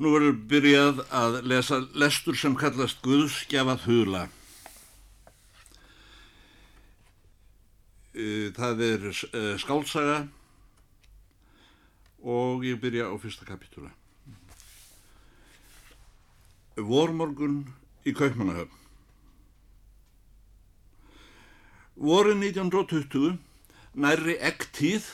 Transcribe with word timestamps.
Nú 0.00 0.14
verður 0.14 0.36
byrjað 0.48 1.00
að 1.12 1.34
lesa 1.50 1.76
lestur 2.00 2.36
sem 2.40 2.54
kallast 2.56 3.02
Guðsgjafað 3.04 3.82
hula. 3.84 4.22
Það 8.56 8.80
er 8.86 9.04
skálsaga 9.60 10.22
og 12.24 12.64
ég 12.64 12.80
byrja 12.80 13.10
á 13.12 13.14
fyrsta 13.20 13.44
kapitúla. 13.44 13.92
Vormorgun 16.80 17.60
í 18.08 18.16
Kaupmannahöfn. 18.16 18.72
Voru 22.00 22.32
1920 22.40 23.36
nærri 24.00 24.40
ektíð 24.40 25.12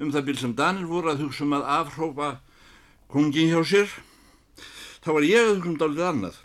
um 0.00 0.08
það 0.16 0.28
bíl 0.30 0.40
sem 0.40 0.56
Danir 0.56 0.88
voru 0.88 1.12
að 1.12 1.26
hugsa 1.26 1.44
um 1.44 1.56
að 1.60 1.70
afhrópa 1.76 2.34
kongin 3.12 3.52
hjá 3.52 3.62
sér, 3.66 3.90
þá 5.04 5.10
var 5.14 5.26
ég 5.26 5.42
að 5.42 5.52
hugsa 5.54 5.70
um 5.70 5.78
dálítið 5.80 6.08
annað. 6.10 6.40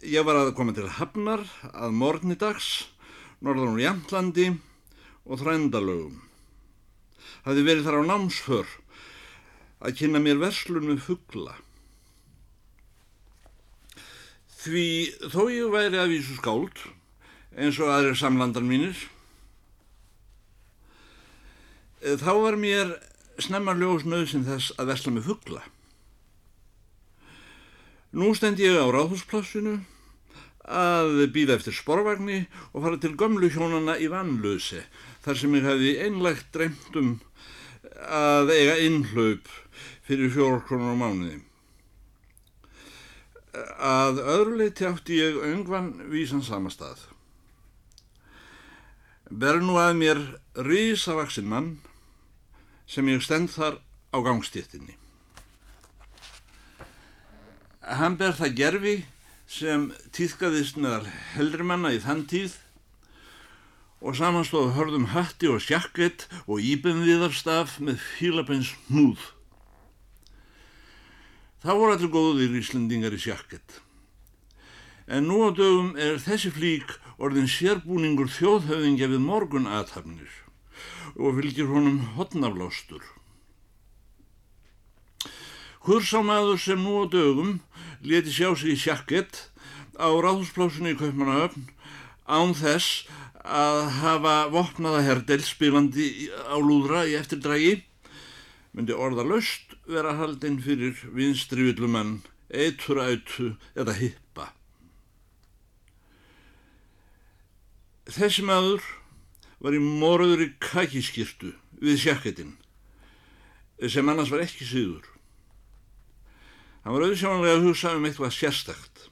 Ég 0.00 0.24
var 0.26 0.38
að 0.40 0.54
koma 0.56 0.74
til 0.74 0.88
Hafnar 0.88 1.44
að 1.70 1.94
morgni 1.94 2.36
dags, 2.40 2.88
norðan 3.44 3.74
úr 3.74 3.82
Jamtlandi 3.84 4.46
og 5.28 5.42
Þrændalögum. 5.42 6.16
Hafði 7.44 7.66
verið 7.66 7.86
þar 7.86 8.00
á 8.00 8.08
námsför 8.10 8.72
að 9.80 9.98
kynna 10.00 10.20
mér 10.20 10.40
verslun 10.40 10.88
með 10.88 11.04
fuggla. 11.06 11.54
Því 14.60 14.88
þó 15.32 15.42
ég 15.48 15.70
væri 15.72 16.00
að 16.00 16.10
vísu 16.16 16.36
skáld, 16.36 16.82
eins 17.56 17.78
og 17.80 17.92
aðrir 17.92 18.18
samlandar 18.18 18.66
mínir, 18.66 18.96
þá 22.00 22.32
var 22.32 22.58
mér 22.60 22.92
snemma 23.44 23.74
ljós 23.78 24.06
nöðsinn 24.08 24.46
þess 24.48 24.74
að 24.78 24.92
vesla 24.92 25.14
með 25.14 25.28
fuggla. 25.30 25.62
Nú 28.10 28.32
stend 28.34 28.58
ég 28.58 28.74
á 28.74 28.86
ráðhúsplassinu 28.90 29.78
að 30.70 31.26
býða 31.34 31.56
eftir 31.58 31.74
sporvagni 31.74 32.44
og 32.72 32.84
fara 32.84 32.98
til 33.02 33.12
gömlu 33.18 33.50
hjónana 33.50 33.96
í 33.98 34.08
vannlöse 34.10 34.84
þar 35.24 35.38
sem 35.38 35.54
ég 35.58 35.66
hefði 35.66 35.92
einlegt 36.06 36.50
dreymt 36.54 36.98
um 36.98 37.12
að 38.06 38.52
eiga 38.54 38.76
innhlaup 38.86 39.50
fyrir 40.06 40.32
fjórkronar 40.34 40.94
á 40.94 41.00
mánuði. 41.00 41.38
Að 43.78 44.20
öðru 44.22 44.58
leiti 44.60 44.86
átti 44.86 45.18
ég 45.18 45.38
öngvan 45.46 45.92
vísan 46.10 46.42
sama 46.46 46.70
stað. 46.70 47.02
Ber 49.30 49.60
nú 49.62 49.78
að 49.78 49.94
mér 49.98 50.20
risavaksinn 50.66 51.50
mann 51.50 51.76
sem 52.90 53.06
ég 53.06 53.22
stend 53.22 53.52
þar 53.54 53.78
á 54.10 54.18
gangstéttinni. 54.26 54.96
Hann 57.80 58.18
ber 58.18 58.34
það 58.38 58.56
gerfi 58.58 58.96
sem 59.50 59.88
týðkaðist 60.14 60.78
meðal 60.78 61.06
heldrimanna 61.36 61.94
í 61.94 62.00
þann 62.02 62.24
tíð 62.30 62.56
og 64.00 64.16
samanstóð 64.18 64.72
hörðum 64.76 65.10
hatti 65.14 65.50
og 65.50 65.62
sjakkett 65.62 66.26
og 66.46 66.62
íbenviðarstaf 66.64 67.78
með 67.84 68.00
fílapens 68.16 68.72
hnúð. 68.88 69.20
Það 71.60 71.80
voru 71.82 71.94
allir 71.94 72.12
góðir 72.14 72.58
íslendingar 72.58 73.14
í 73.14 73.20
sjakkett. 73.20 73.80
En 75.10 75.26
nú 75.28 75.42
á 75.46 75.50
dögum 75.52 75.92
er 75.98 76.22
þessi 76.22 76.52
flík 76.54 76.94
orðin 77.20 77.50
sérbúningur 77.50 78.30
þjóðhauðingja 78.32 79.10
við 79.10 79.26
morgun 79.26 79.68
aðhafnir 79.68 80.30
og 81.16 81.38
fylgir 81.38 81.70
honum 81.70 82.00
hotnaflástur. 82.16 83.02
Hursámaður 85.88 86.60
sem 86.60 86.80
nú 86.82 87.00
á 87.00 87.04
dögum 87.08 87.60
leti 88.04 88.32
sjá 88.32 88.52
sig 88.54 88.76
í 88.76 88.80
sjakkett 88.80 89.48
á 89.96 90.08
ráðhúsplásinu 90.12 90.92
í 90.92 90.98
Kaupmannahöfn 91.00 91.68
án 92.28 92.52
þess 92.54 93.08
að 93.40 93.78
hafa 94.02 94.34
vopnaða 94.52 95.00
herdel 95.06 95.40
spilandi 95.40 96.28
á 96.28 96.56
lúðra 96.60 97.06
í 97.08 97.16
eftirdrægi 97.16 97.80
myndi 98.76 98.94
orða 98.94 99.24
löst 99.26 99.74
vera 99.90 100.14
haldinn 100.18 100.60
fyrir 100.62 100.94
vinstri 101.16 101.70
villumann, 101.70 102.20
eitur 102.52 103.00
autu 103.02 103.54
eða 103.74 103.96
hippa. 103.98 104.50
Þessi 108.10 108.44
maður 108.46 108.84
var 109.60 109.76
í 109.76 109.80
morður 109.82 110.46
í 110.46 110.50
kakiskirtu 110.62 111.52
við 111.80 112.00
sjakkettinn 112.04 112.56
sem 113.88 114.08
annars 114.12 114.28
var 114.32 114.42
ekki 114.44 114.66
síður. 114.68 115.06
Hann 116.84 116.96
var 116.96 117.04
auðvitað 117.06 117.46
að 117.48 117.64
hugsa 117.64 117.94
um 117.96 118.06
eitthvað 118.08 118.34
sérstakt. 118.36 119.06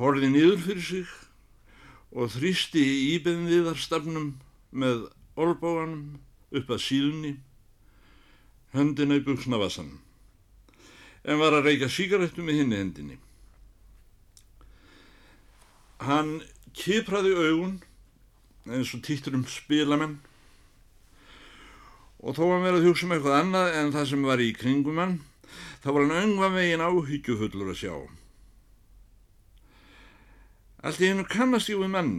Horði 0.00 0.30
nýður 0.32 0.62
fyrir 0.64 0.84
sig 0.84 1.12
og 2.16 2.32
þrýsti 2.32 2.80
í 2.80 2.96
íbenviðarstafnum 3.16 4.30
með 4.76 5.06
olbóanum 5.40 6.18
upp 6.56 6.72
að 6.72 6.82
síðunni, 6.84 7.32
höndina 8.76 9.18
í 9.18 9.24
buksnavassan, 9.24 9.90
en 11.24 11.40
var 11.40 11.56
að 11.56 11.70
reyka 11.70 11.88
síkaretu 11.92 12.44
með 12.44 12.60
hinni 12.60 12.80
hendinni. 12.80 13.18
Hann 16.04 16.38
kipraði 16.76 17.32
augun 17.36 17.78
eins 18.66 18.92
og 18.96 19.02
týttur 19.06 19.36
um 19.38 19.44
spilamenn 19.50 20.18
og 22.26 22.36
þó 22.36 22.44
að 22.48 22.64
vera 22.64 22.78
að 22.80 22.86
hugsa 22.88 23.06
um 23.06 23.14
eitthvað 23.14 23.40
annað 23.40 23.74
en 23.80 23.92
það 23.94 24.08
sem 24.10 24.24
var 24.26 24.42
í 24.42 24.52
kringum 24.56 25.02
hann 25.02 25.18
þá 25.84 25.90
var 25.92 26.06
hann 26.06 26.22
öngva 26.22 26.48
veginn 26.56 26.82
áhyggjufullur 26.82 27.70
að 27.72 27.80
sjá. 27.82 27.94
Allt 30.86 31.02
í 31.02 31.10
hennu 31.10 31.26
kannast 31.30 31.70
ég 31.70 31.78
við 31.82 31.92
mann 31.94 32.16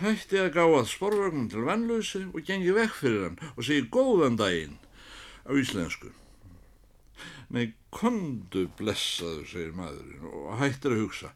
hætti 0.00 0.40
að 0.42 0.52
gá 0.56 0.64
að 0.64 0.90
sporvögnum 0.90 1.46
til 1.52 1.62
vannlösi 1.68 2.24
og 2.32 2.42
gengi 2.46 2.74
vekk 2.74 2.98
fyrir 2.98 3.24
hann 3.28 3.40
og 3.54 3.66
segi 3.66 3.86
góðan 3.94 4.38
daginn 4.40 4.76
á 5.46 5.54
íslensku. 5.54 6.10
Nei, 7.54 7.74
kondu 7.94 8.66
blessaður, 8.78 9.46
segir 9.46 9.74
maðurinn 9.76 10.26
og 10.26 10.56
hættir 10.58 10.96
að 10.96 11.04
hugsa. 11.04 11.30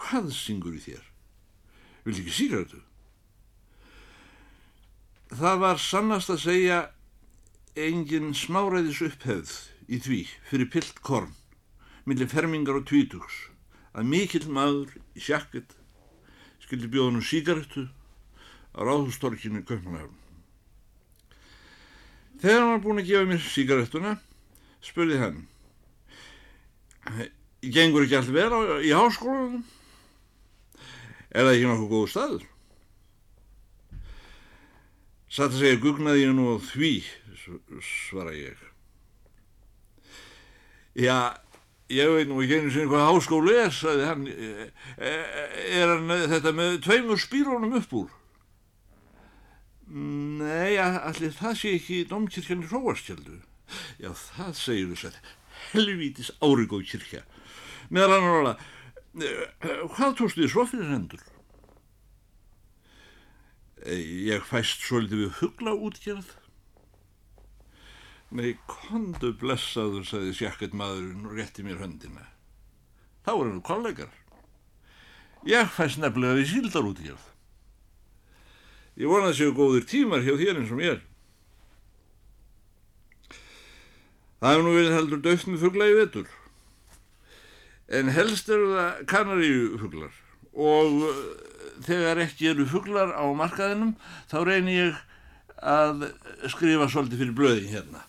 Hvað 0.00 0.30
syngur 0.36 0.76
í 0.78 0.82
þér? 0.84 1.09
Vildi 2.04 2.24
ekki 2.24 2.36
síkartu? 2.36 2.80
Það 5.30 5.60
var 5.62 5.78
sannast 5.78 6.32
að 6.32 6.42
segja 6.44 6.78
engin 7.78 8.32
smáræðis 8.34 9.02
upphefð 9.06 9.52
í 9.90 10.00
því 10.02 10.20
fyrir 10.48 10.70
pilt 10.72 11.02
korn, 11.06 11.34
millir 12.06 12.30
fermingar 12.30 12.80
og 12.80 12.88
tvítugs, 12.90 13.36
að 13.94 14.10
mikill 14.10 14.48
maður 14.50 14.96
í 15.14 15.22
sjakkett 15.22 15.76
skildi 16.64 16.90
bjóðunum 16.90 17.24
síkartu 17.26 17.88
á 18.74 18.80
ráðhústorkinu 18.86 19.64
Kaupmannahöfn. 19.66 20.18
Þegar 22.40 22.60
hann 22.62 22.72
var 22.72 22.84
búin 22.84 23.02
að 23.02 23.10
gefa 23.10 23.28
mér 23.28 23.42
síkartuna, 23.44 24.12
spurði 24.82 25.18
hann, 25.20 25.40
gengur 27.60 28.06
ekki 28.06 28.18
allt 28.20 28.32
vera 28.34 28.80
í 28.80 28.94
háskólanum? 28.94 29.64
Er 31.30 31.46
það 31.46 31.52
ekki 31.54 31.68
nokkuð 31.70 31.92
góð 31.94 32.08
staður? 32.10 32.46
Satt 35.30 35.52
að 35.54 35.60
segja 35.60 35.82
gugnaði 35.84 36.24
ég 36.24 36.32
nú 36.34 36.48
á 36.50 36.56
því, 36.72 36.94
svara 37.86 38.32
ég. 38.34 38.64
Já, 40.98 41.38
ég 41.86 42.10
veit 42.10 42.26
nú 42.26 42.40
ekki 42.42 42.56
einu 42.58 42.72
sinni 42.74 42.90
hvað 42.90 43.06
háskólu 43.06 43.52
er, 43.54 43.70
sagði 43.70 44.08
hann. 44.08 44.24
Er 44.98 45.92
hann 45.92 46.10
þetta 46.32 46.54
með 46.56 46.80
tveimur 46.82 47.22
spýrónum 47.22 47.78
upp 47.78 47.94
úr? 48.00 48.08
Nei, 49.90 50.78
allir 50.82 51.32
það 51.34 51.54
sé 51.58 51.76
ekki 51.78 52.02
domkirkjan 52.10 52.66
í 52.66 52.68
Róastjöldu. 52.70 53.38
Já, 54.02 54.10
það 54.10 54.52
segir 54.58 54.90
þú 54.90 54.98
sætt. 55.04 55.22
Helvítis 55.70 56.30
árigóð 56.42 56.88
kirkja. 56.90 57.22
Meðal 57.90 58.18
annar 58.18 58.36
alveg, 58.40 58.68
hvað 59.14 60.16
tóstu 60.18 60.44
þið 60.44 60.52
svo 60.52 60.66
fyrir 60.70 60.92
hendur? 60.92 61.24
Ég 63.80 64.44
fæst 64.44 64.84
svolítið 64.84 65.24
við 65.24 65.36
hugla 65.40 65.74
útgjörð. 65.74 66.30
Nei, 68.30 68.52
kondu 68.70 69.32
blessaður, 69.40 70.04
sagði 70.06 70.36
sjakkett 70.38 70.76
maðurinn 70.76 71.26
og 71.26 71.34
rétti 71.34 71.64
mér 71.66 71.80
höndina. 71.82 72.28
Þá 73.26 73.32
er 73.32 73.46
hennu 73.48 73.62
kollegar. 73.66 74.12
Ég 75.48 75.72
fæst 75.74 75.98
nefnilega 75.98 76.38
við 76.38 76.50
síldar 76.52 76.86
útgjörð. 76.86 77.24
Ég 79.00 79.10
vona 79.10 79.30
að 79.32 79.38
séu 79.40 79.54
góðir 79.56 79.88
tímar 79.88 80.22
hjá 80.22 80.36
þér 80.36 80.60
eins 80.60 80.70
og 80.70 80.78
mér. 80.78 81.00
Það 84.40 84.54
hefur 84.54 84.66
nú 84.66 84.76
verið 84.76 84.96
heldur 84.96 85.24
döft 85.24 85.48
með 85.48 85.64
fugla 85.64 85.88
í 85.88 85.96
vetur. 85.98 86.28
En 87.90 88.10
helst 88.14 88.48
eru 88.52 88.72
það 88.76 89.06
kanaríufuglar 89.10 90.18
og 90.54 91.06
þegar 91.86 92.20
ekki 92.26 92.50
eru 92.52 92.66
fuglar 92.70 93.12
á 93.14 93.24
markaðinum 93.34 93.96
þá 94.30 94.36
reynir 94.46 94.76
ég 94.76 95.00
að 95.60 96.06
skrifa 96.52 96.88
svolítið 96.88 97.24
fyrir 97.24 97.36
blöðin 97.36 97.72
hérna. 97.74 98.04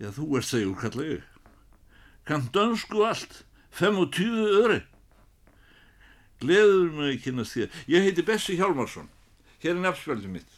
Já, 0.00 0.08
þú 0.16 0.26
ert 0.38 0.48
segjur, 0.48 0.76
kalla 0.80 1.06
ég. 1.06 1.24
Kann 2.28 2.48
dönsku 2.54 3.04
allt, 3.04 3.42
fem 3.70 3.98
og 4.00 4.12
tíu 4.16 4.46
öðri. 4.48 4.80
Gleður 6.40 6.94
mig 6.96 7.18
að 7.18 7.22
kynast 7.26 7.56
þér. 7.56 7.74
Ég 7.92 8.06
heiti 8.06 8.24
Bessi 8.24 8.56
Hjálmarsson. 8.56 9.10
Hér 9.60 9.74
er 9.74 9.82
nefnspjaldið 9.84 10.32
mitt. 10.38 10.56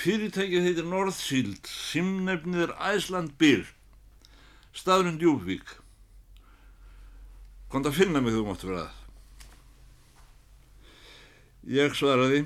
Fyrirtækið 0.00 0.64
heitir 0.64 0.88
Northshield, 0.88 1.68
simnefnið 1.68 2.70
er 2.70 2.72
Æsland 2.94 3.34
Byr, 3.40 3.66
staðurinn 4.72 5.20
Djúbvík. 5.20 5.79
Komt 7.70 7.86
að 7.86 8.00
finna 8.00 8.22
mig 8.22 8.34
þú 8.34 8.46
máttu 8.48 8.66
vera 8.70 8.88
það. 8.88 8.96
Ég 11.70 11.94
svaraði, 11.94 12.40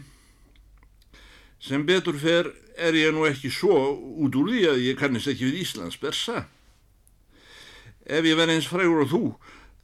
sem 1.63 1.85
betur 1.87 2.19
fer 2.21 2.51
er 2.77 2.97
ég 2.99 3.15
nú 3.15 3.25
ekki 3.29 3.49
svo 3.53 3.77
út 4.21 4.35
úr 4.37 4.51
því 4.51 4.65
að 4.73 4.83
ég 4.85 4.99
kannist 5.01 5.31
ekki 5.31 5.49
við 5.49 5.61
Íslands 5.63 5.97
bersa. 6.03 6.45
Ef 8.05 8.27
ég 8.27 8.37
verði 8.37 8.59
eins 8.59 8.69
frægur 8.69 9.05
og 9.07 9.13
þú, 9.13 9.23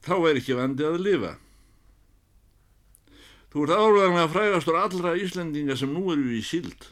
þá 0.04 0.14
er 0.19 0.40
ekki 0.40 0.58
vandi 0.58 0.84
að 0.84 0.98
lifa. 1.06 1.37
Þú 3.50 3.64
ert 3.64 3.78
álega 3.81 4.26
frægastur 4.31 4.76
allra 4.78 5.14
Íslendinga 5.19 5.78
sem 5.78 5.94
nú 5.94 6.10
eru 6.12 6.34
í 6.37 6.42
síld. 6.44 6.90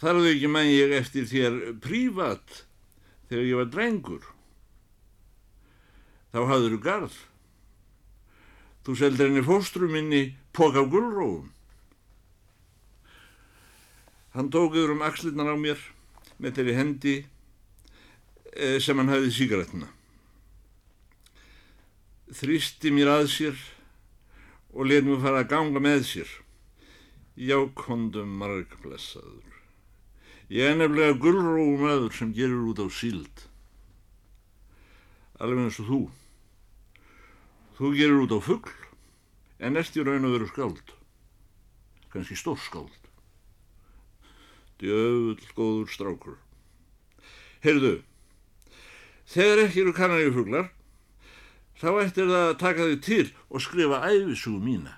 Þar 0.00 0.22
þau 0.22 0.30
ekki 0.30 0.48
menn 0.52 0.70
ég 0.72 0.94
eftir 0.96 1.28
þér 1.28 1.60
prívat 1.82 2.64
þegar 3.28 3.46
ég 3.46 3.60
var 3.60 3.70
drengur. 3.72 4.24
Þá 6.36 6.42
hafður 6.44 6.74
þú 6.74 6.78
garð. 6.84 7.14
Þú 8.84 8.94
seldir 9.00 9.30
henni 9.30 9.40
fóstru 9.40 9.86
minni 9.88 10.34
pók 10.52 10.74
á 10.76 10.84
gullróum. 10.84 11.46
Hann 14.36 14.50
tókuður 14.52 14.92
um 14.92 15.04
axlirnar 15.06 15.48
á 15.48 15.56
mér 15.56 15.80
með 16.36 16.58
þeirri 16.58 16.74
hendi 16.76 17.14
eh, 18.52 18.76
sem 18.84 19.00
hann 19.00 19.08
hafði 19.08 19.30
síkaretuna. 19.32 19.88
Þrýsti 22.36 22.92
mér 22.92 23.14
að 23.14 23.30
sér 23.32 23.64
og 24.76 24.92
let 24.92 25.08
mér 25.08 25.24
fara 25.24 25.40
að 25.40 25.48
ganga 25.54 25.80
með 25.80 26.04
sér. 26.10 26.36
Já, 27.32 27.56
kondum 27.80 28.36
margblessaður. 28.42 29.56
Ég 30.52 30.68
er 30.68 30.76
nefnilega 30.82 31.16
gullróum 31.16 31.88
aður 31.88 32.12
sem 32.20 32.36
gerir 32.36 32.60
út 32.68 32.84
á 32.84 32.92
síld. 32.92 33.48
Alveg 35.40 35.64
eins 35.64 35.80
og 35.80 35.92
þú. 35.94 36.04
Þú 37.76 37.90
gerir 37.92 38.22
út 38.24 38.32
á 38.32 38.40
fuggl, 38.40 38.72
en 39.60 39.76
ert 39.76 39.96
í 39.96 40.04
raun 40.04 40.24
og 40.24 40.32
veru 40.32 40.46
skáld. 40.48 40.92
Kanski 42.08 42.36
stór 42.40 42.56
skáld. 42.56 43.02
Djöfull 44.80 45.50
góður 45.56 45.90
strákur. 45.92 46.38
Heyrðu, 47.60 47.98
þegar 49.28 49.62
ekki 49.66 49.82
eru 49.82 49.92
kanarífuglar, 49.96 50.70
þá 51.76 51.88
ættir 52.00 52.30
það 52.30 52.44
að 52.46 52.60
taka 52.62 52.86
þig 52.88 53.02
til 53.04 53.26
og 53.50 53.64
skrifa 53.64 54.00
æfisúu 54.08 54.56
mína. 54.56 54.96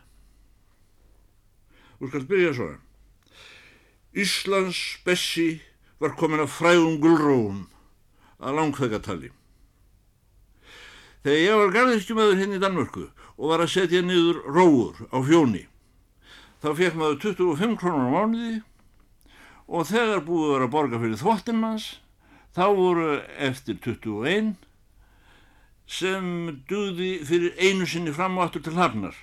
Þú 1.98 2.12
skalt 2.12 2.30
byrja 2.30 2.52
svona. 2.54 2.78
Íslands 4.14 4.84
Bessi 5.02 5.48
var 5.98 6.14
komin 6.14 6.46
að 6.46 6.54
fræðum 6.54 7.02
gullróum 7.02 7.64
að 8.38 8.54
langþegatali. 8.60 9.34
Þegar 11.24 11.40
ég 11.42 11.58
var 11.58 11.72
garðirkjumöður 11.74 12.38
hinn 12.38 12.54
í 12.54 12.60
Danmörku 12.62 13.08
og 13.34 13.50
var 13.50 13.64
að 13.64 13.72
setja 13.74 14.02
niður 14.06 14.38
róur 14.54 15.00
á 15.10 15.18
fjóni, 15.26 15.64
þá 16.62 16.68
fekk 16.78 16.98
maður 16.98 17.18
25 17.24 17.74
krónur 17.80 18.06
á 18.06 18.14
mánuði 18.14 18.54
og 19.68 19.88
þegar 19.90 20.22
búið 20.26 20.52
vera 20.54 20.68
að 20.68 20.74
borga 20.76 21.02
fyrir 21.02 21.20
þvottin 21.20 21.60
manns, 21.60 21.88
þá 22.54 22.64
voru 22.78 23.10
eftir 23.48 23.80
21 23.84 24.54
sem 25.88 26.30
duði 26.68 27.12
fyrir 27.26 27.58
einu 27.58 27.86
sinni 27.88 28.14
fram 28.14 28.38
og 28.38 28.46
aftur 28.46 28.64
til 28.64 28.78
hafnar, 28.78 29.16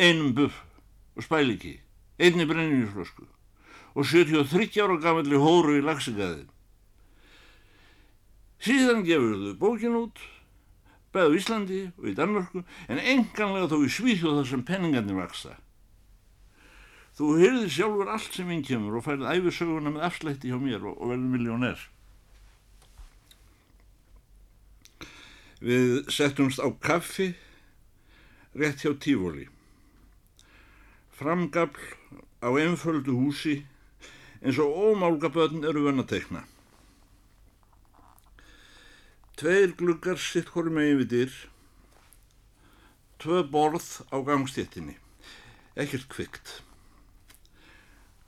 einum 0.00 0.32
buff 0.34 0.62
og 1.14 1.26
spæliki, 1.26 1.76
einni 2.18 2.46
brenninjusflösku 2.48 3.28
og 3.94 4.06
73 4.10 4.80
ára 4.82 4.96
gamalli 4.98 5.38
hóru 5.38 5.76
í 5.78 5.82
lagsigæðin. 5.84 6.48
Síðan 8.64 9.04
gefur 9.06 9.36
þau 9.38 9.58
bókin 9.60 9.98
út, 9.98 10.22
beðu 11.14 11.38
Íslandi 11.38 11.80
og 11.94 12.08
í 12.10 12.16
Danmörku, 12.18 12.64
en 12.90 13.00
enganlega 13.00 13.70
þó 13.70 13.84
í 13.86 13.92
Svíþjóð 13.94 14.40
þar 14.40 14.50
sem 14.50 14.66
penningarnir 14.66 15.20
vaksa. 15.20 15.56
Þú 17.14 17.28
heyrðir 17.38 17.70
sjálfur 17.70 18.10
allt 18.10 18.34
sem 18.34 18.48
inn 18.50 18.64
kemur 18.66 18.98
og 18.98 19.04
færið 19.06 19.28
æfisöguna 19.30 19.92
með 19.94 20.06
afslætti 20.08 20.50
hjá 20.50 20.58
mér 20.58 20.82
og, 20.82 20.96
og 20.98 21.12
verður 21.12 21.30
miljónær. 21.30 21.84
Við 25.64 26.10
settumst 26.12 26.58
á 26.58 26.68
kaffi 26.82 27.30
rétt 28.58 28.82
hjá 28.82 28.90
Tífóli. 28.98 29.46
Framgafl 31.14 31.94
á 32.42 32.50
einföldu 32.50 33.14
húsi 33.14 33.60
eins 34.42 34.58
og 34.58 34.74
ómálgaböðn 34.74 35.64
eru 35.64 35.94
tekna. 36.04 36.42
Tveir 39.34 39.72
gluggar 39.74 40.20
sitt 40.22 40.52
hverju 40.54 40.70
megin 40.70 41.00
við 41.00 41.08
dyr, 41.10 41.32
tvö 43.18 43.40
borð 43.50 43.88
á 44.14 44.22
gangstéttinni, 44.22 44.94
ekkert 45.74 46.06
kvikt. 46.12 46.52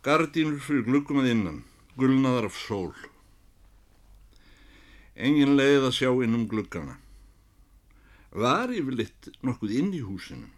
Gardínur 0.03 0.59
fyrir 0.63 0.83
gluggum 0.89 1.21
að 1.23 1.31
innan, 1.31 1.61
gulnaðar 1.95 2.49
af 2.49 2.59
sól. 2.59 2.91
Engin 5.15 5.55
leið 5.55 5.87
að 5.87 5.95
sjá 6.01 6.11
inn 6.27 6.35
um 6.41 6.49
gluggana. 6.51 6.99
Var 8.35 8.75
yfirleitt 8.75 9.31
nokkuð 9.47 9.77
inn 9.79 9.95
í 9.95 10.03
húsinu 10.03 10.51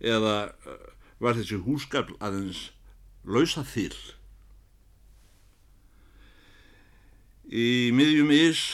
eða 0.00 0.56
uh, 0.66 0.88
var 1.20 1.36
þessi 1.36 1.60
húsgafl 1.68 2.16
aðeins 2.16 2.70
lausa 3.28 3.60
þill? 3.64 4.00
Í 7.46 7.92
miðjum 7.92 8.32
ís 8.34 8.66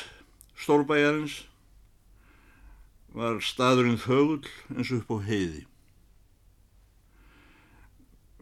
stórbæjarins 0.63 1.43
var 3.13 3.41
staðurinn 3.45 4.01
þögull 4.01 4.47
eins 4.73 4.93
og 4.93 5.03
upp 5.03 5.11
á 5.13 5.17
heiði. 5.27 5.65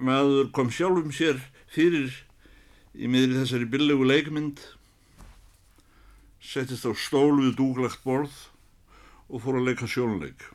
Maður 0.00 0.50
kom 0.56 0.70
sjálfum 0.72 1.10
sér 1.12 1.40
fyrir 1.70 2.12
í 2.94 3.08
miðri 3.10 3.40
þessari 3.40 3.68
billegu 3.70 4.06
leikmynd, 4.06 4.60
settist 6.40 6.86
á 6.88 6.92
stól 6.96 7.40
við 7.40 7.58
dúglagt 7.58 8.00
borð 8.04 8.32
og 9.30 9.42
fór 9.42 9.60
að 9.60 9.68
leika 9.70 9.88
sjónleik. 9.90 10.46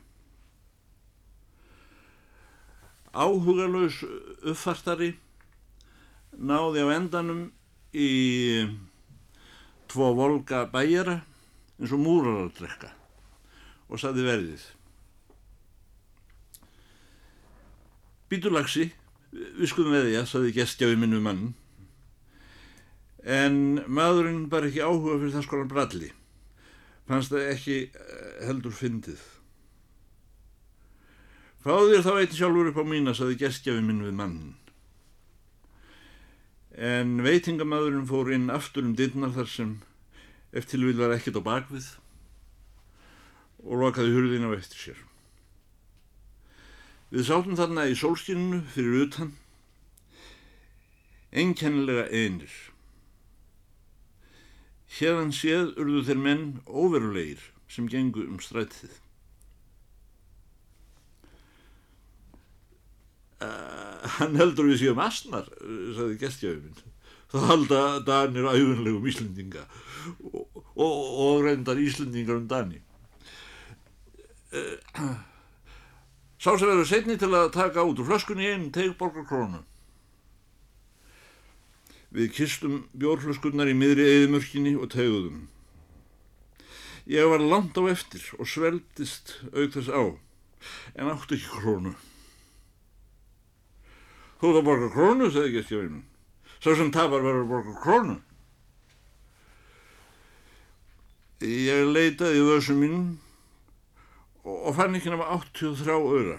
Áhugalös 3.16 4.02
uppfartari 4.44 5.14
náði 6.36 6.84
á 6.84 6.88
endanum 6.98 7.46
í 7.96 8.10
tvo 9.88 10.10
volga 10.18 10.66
bæjara 10.68 11.22
eins 11.76 11.92
og 11.92 12.00
múrar 12.00 12.44
að 12.44 12.54
drekka 12.60 12.90
og 13.86 14.00
saði 14.00 14.24
verðið. 14.26 14.64
Bítulagsi, 18.26 18.88
við 19.30 19.70
skulum 19.70 19.94
veðja, 19.94 20.24
saði 20.26 20.54
gestjáði 20.56 20.98
minnu 20.98 21.20
mann, 21.22 21.44
en 23.22 23.84
maðurinn 23.86 24.48
bar 24.50 24.66
ekki 24.66 24.82
áhuga 24.82 25.20
fyrir 25.20 25.34
það 25.36 25.46
skoran 25.46 25.70
bralli, 25.70 26.10
fannst 27.06 27.34
það 27.34 27.50
ekki 27.52 27.78
heldur 28.48 28.74
fyndið. 28.74 29.22
Fáðir 31.66 32.02
þá 32.06 32.12
eitt 32.20 32.34
sjálfur 32.34 32.70
upp 32.70 32.78
á 32.82 32.84
mína, 32.86 33.14
saði 33.14 33.38
gestjáði 33.40 33.82
minn 33.86 34.04
við 34.06 34.18
mann. 34.18 34.38
En 36.76 37.22
veitingamadurinn 37.24 38.06
fór 38.06 38.30
inn 38.34 38.50
aftur 38.52 38.84
um 38.86 38.94
dittnar 38.98 39.32
þar 39.34 39.48
sem 39.50 39.70
eftir 40.52 40.84
vil 40.84 40.98
var 40.98 41.14
ekkert 41.16 41.40
á 41.40 41.42
bakvið 41.46 41.88
og 43.66 43.82
lokaði 43.82 44.14
hurðin 44.14 44.46
á 44.46 44.50
eftir 44.54 44.78
sér. 44.78 45.02
Við 47.10 47.26
sátum 47.28 47.58
þarna 47.58 47.86
í 47.90 47.96
sólskinninu 47.98 48.62
fyrir 48.74 49.06
utan, 49.06 49.34
einkennilega 51.30 52.06
einir. 52.10 52.54
Hérðan 54.96 55.34
séð 55.34 55.74
urðu 55.76 56.02
þeir 56.08 56.22
menn 56.22 56.46
óverulegir 56.66 57.42
sem 57.70 57.88
gengu 57.90 58.24
um 58.26 58.38
strætið. 58.42 58.94
Uh, 63.36 64.06
hann 64.16 64.38
heldur 64.40 64.70
við 64.70 64.86
séum 64.86 65.02
asnar, 65.02 65.50
sagði 65.96 66.20
gestjáfinn. 66.22 66.78
Það 67.36 67.50
halda 67.50 67.78
Danir 68.06 68.46
æfunlegum 68.48 69.06
Íslendinga 69.10 69.66
og, 70.32 70.62
og, 70.72 71.00
og 71.20 71.42
reyndar 71.44 71.76
Íslendingar 71.76 72.38
um 72.40 72.46
Dani. 72.48 72.78
Uh, 74.56 75.18
sá 76.40 76.54
sem 76.54 76.64
verður 76.64 76.88
setni 76.88 77.18
til 77.20 77.28
að 77.36 77.50
taka 77.58 77.84
út 77.84 78.00
úr 78.00 78.08
flöskunni 78.08 78.48
einn 78.48 78.70
teg 78.72 78.94
borgar 78.96 79.26
krónu. 79.28 79.60
Við 82.16 82.32
kistum 82.38 82.80
bjórflöskunnar 82.96 83.68
í 83.68 83.76
miðri 83.76 84.08
eðimörkinni 84.14 84.72
og 84.80 84.88
tegðum. 84.96 85.44
Ég 87.04 87.28
var 87.28 87.44
langt 87.44 87.76
á 87.76 87.84
eftir 87.92 88.24
og 88.40 88.48
sveldist 88.48 89.36
auk 89.52 89.76
þess 89.76 89.92
á, 89.92 90.04
en 90.96 91.12
átti 91.12 91.36
ekki 91.36 91.60
krónu. 91.60 91.92
Þú 94.40 94.56
það 94.56 94.68
borgar 94.70 94.94
krónu, 94.96 95.28
segði 95.34 95.58
gestjafinn. 95.58 96.04
Sá 96.60 96.72
sem 96.74 96.90
tapar 96.94 97.22
verður 97.24 97.44
að 97.44 97.50
borga 97.50 97.76
krónu. 97.82 98.16
Ég 101.44 101.90
leitaði 101.92 102.40
í 102.40 102.46
vössum 102.48 102.78
mínum 102.80 103.08
og 104.46 104.72
fann 104.78 104.96
ekki 104.96 105.12
náma 105.12 105.28
83 105.36 105.98
öra. 106.16 106.38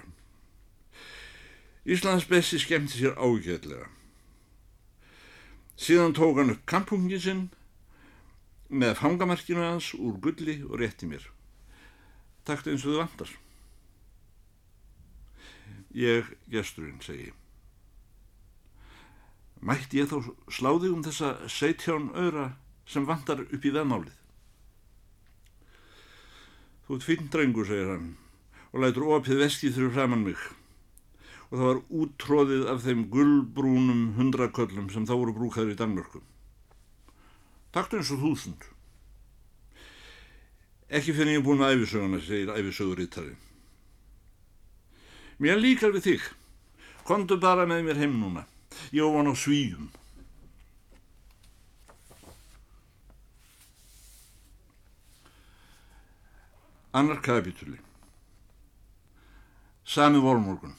Íslands 1.88 2.25
Bessi 2.27 2.59
skemmti 2.59 2.97
sér 2.97 3.13
ágætlega. 3.15 3.88
Síðan 5.77 6.15
tók 6.17 6.39
hann 6.41 6.51
upp 6.55 6.65
kampungin 6.65 7.21
sinn 7.21 7.43
með 8.67 8.97
fangamarkinu 9.00 9.62
hans 9.62 9.93
úr 9.93 10.17
gulli 10.19 10.63
og 10.65 10.79
rétti 10.81 11.07
mér. 11.07 11.24
Takkt 12.43 12.67
eins 12.67 12.83
og 12.83 12.95
þið 12.95 13.01
vandar. 13.03 13.36
Ég, 15.93 16.31
gesturinn, 16.51 17.00
segi. 17.05 17.29
Mætti 19.62 20.02
ég 20.02 20.12
þá 20.12 20.22
sláði 20.54 20.92
um 20.94 21.04
þessa 21.06 21.34
17 21.50 22.12
öra 22.14 22.52
sem 22.88 23.06
vandar 23.08 23.42
upp 23.46 23.66
í 23.66 23.74
veðmálið? 23.74 24.14
Þú 26.88 26.96
ert 26.96 27.04
finn 27.08 27.28
drengur, 27.32 27.68
segir 27.68 27.90
hann, 27.92 28.12
og 28.72 28.84
lætur 28.84 29.10
opið 29.18 29.42
veskið 29.44 29.76
þrjú 29.76 29.90
framann 29.96 30.24
mig. 30.24 30.40
Og 31.50 31.58
það 31.58 31.68
var 31.68 31.82
úttróðið 32.02 32.64
af 32.72 32.84
þeim 32.86 33.04
gullbrúnum 33.12 34.04
hundraköllum 34.20 34.88
sem 34.94 35.08
þá 35.08 35.14
voru 35.16 35.36
brúkaður 35.36 35.74
í 35.74 35.78
Danmörku. 35.80 36.22
Takktu 37.76 38.00
eins 38.00 38.12
og 38.16 38.24
þúsund. 38.24 38.68
Ekki 40.88 41.16
fyrir 41.16 41.40
ég 41.40 41.44
búin 41.44 41.60
með 41.60 41.76
æfisöguna, 41.76 42.22
segir 42.24 42.54
æfisögurítari. 42.56 43.34
Mér 45.44 45.60
líkar 45.60 45.92
við 45.96 46.06
þig. 46.12 46.30
Kondu 47.08 47.36
bara 47.40 47.68
með 47.68 47.84
mér 47.90 48.00
heim 48.06 48.16
núna. 48.22 48.46
Ég 48.91 49.03
hann 49.15 49.31
á 49.31 49.36
svíjum. 49.36 49.89
Annar 56.98 57.22
kapitúli. 57.22 57.77
Sami 59.86 60.19
vormorgun. 60.19 60.74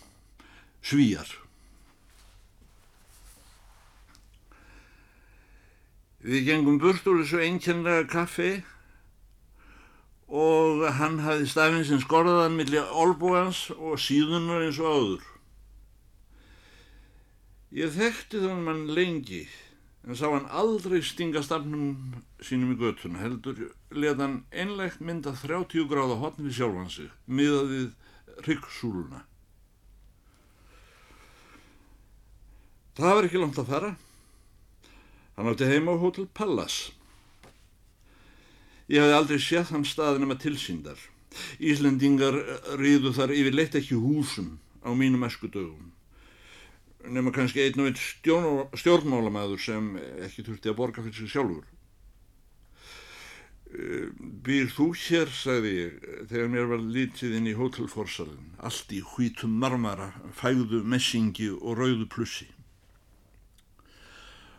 Svíjar. 0.83 1.29
Við 6.19 6.49
gengum 6.49 6.81
burt 6.83 7.07
úr 7.07 7.23
þessu 7.23 7.39
einkennlega 7.45 8.09
kaffi 8.11 8.51
og 10.29 10.83
hann 10.99 11.23
hafði 11.25 11.47
stafinn 11.49 11.87
sem 11.87 12.01
skorðaðan 12.03 12.59
millir 12.59 12.91
olbúans 12.91 13.69
og 13.79 14.01
síðunar 14.03 14.67
eins 14.67 14.81
og 14.83 14.91
áður. 14.93 15.29
Ég 17.69 17.93
þekkti 17.93 18.41
þann 18.41 18.63
mann 18.65 18.87
lengi 18.97 19.43
en 20.09 20.17
sá 20.17 20.31
hann 20.33 20.47
aldrei 20.49 21.03
stinga 21.05 21.43
stafnum 21.45 22.15
sínum 22.41 22.73
í 22.73 22.79
göttuna 22.81 23.21
heldur 23.21 23.59
leða 23.93 24.25
hann 24.25 24.37
einlegt 24.53 25.03
mynda 25.05 25.35
30 25.37 25.85
gráða 25.91 26.17
hotn 26.23 26.47
við 26.47 26.57
sjálfan 26.61 26.89
sig 26.95 27.11
miðað 27.27 27.75
við 27.75 28.47
ryggsúluna. 28.47 29.21
Það 32.97 33.15
var 33.19 33.29
ekki 33.29 33.43
langt 33.43 33.61
að 33.61 33.69
fara. 33.75 33.91
Hann 35.37 35.53
átti 35.53 35.69
heima 35.69 35.93
á 35.95 36.01
Hotel 36.01 36.25
Palace. 36.35 36.95
Ég 38.89 39.05
hafði 39.05 39.19
aldrei 39.19 39.39
séð 39.45 39.75
hann 39.75 39.85
staðin 39.85 40.25
um 40.25 40.33
að 40.33 40.47
tilsýndar. 40.47 40.99
Íslendingar 41.61 42.41
riðu 42.81 43.13
þar 43.13 43.37
yfir 43.37 43.55
leitt 43.55 43.77
ekki 43.77 44.01
húsum 44.01 44.57
á 44.81 44.91
mínum 44.97 45.29
esku 45.29 45.53
dögum. 45.53 45.93
Nefna 47.07 47.31
kannski 47.31 47.63
einn 47.63 47.79
og 47.79 47.93
einn 47.93 47.99
stjórnmálamæður 48.75 49.61
sem 49.63 49.93
ekki 50.27 50.45
þurfti 50.49 50.73
að 50.73 50.79
borga 50.81 51.05
fyrir 51.05 51.21
sig 51.21 51.31
sjálfur. 51.31 51.67
Býr 53.69 54.71
þú 54.73 54.87
hér, 54.97 55.31
sagði 55.31 55.73
ég, 55.77 55.97
þegar 56.31 56.51
mér 56.51 56.69
var 56.71 56.83
lítið 56.83 57.35
inn 57.39 57.51
í 57.51 57.57
hótelforsalinn, 57.57 58.55
allt 58.65 58.95
í 58.97 59.03
hvítum 59.05 59.59
marmara, 59.61 60.09
fægðu 60.35 60.81
messingi 60.89 61.51
og 61.53 61.77
rauðu 61.79 62.09
plussi. 62.11 62.49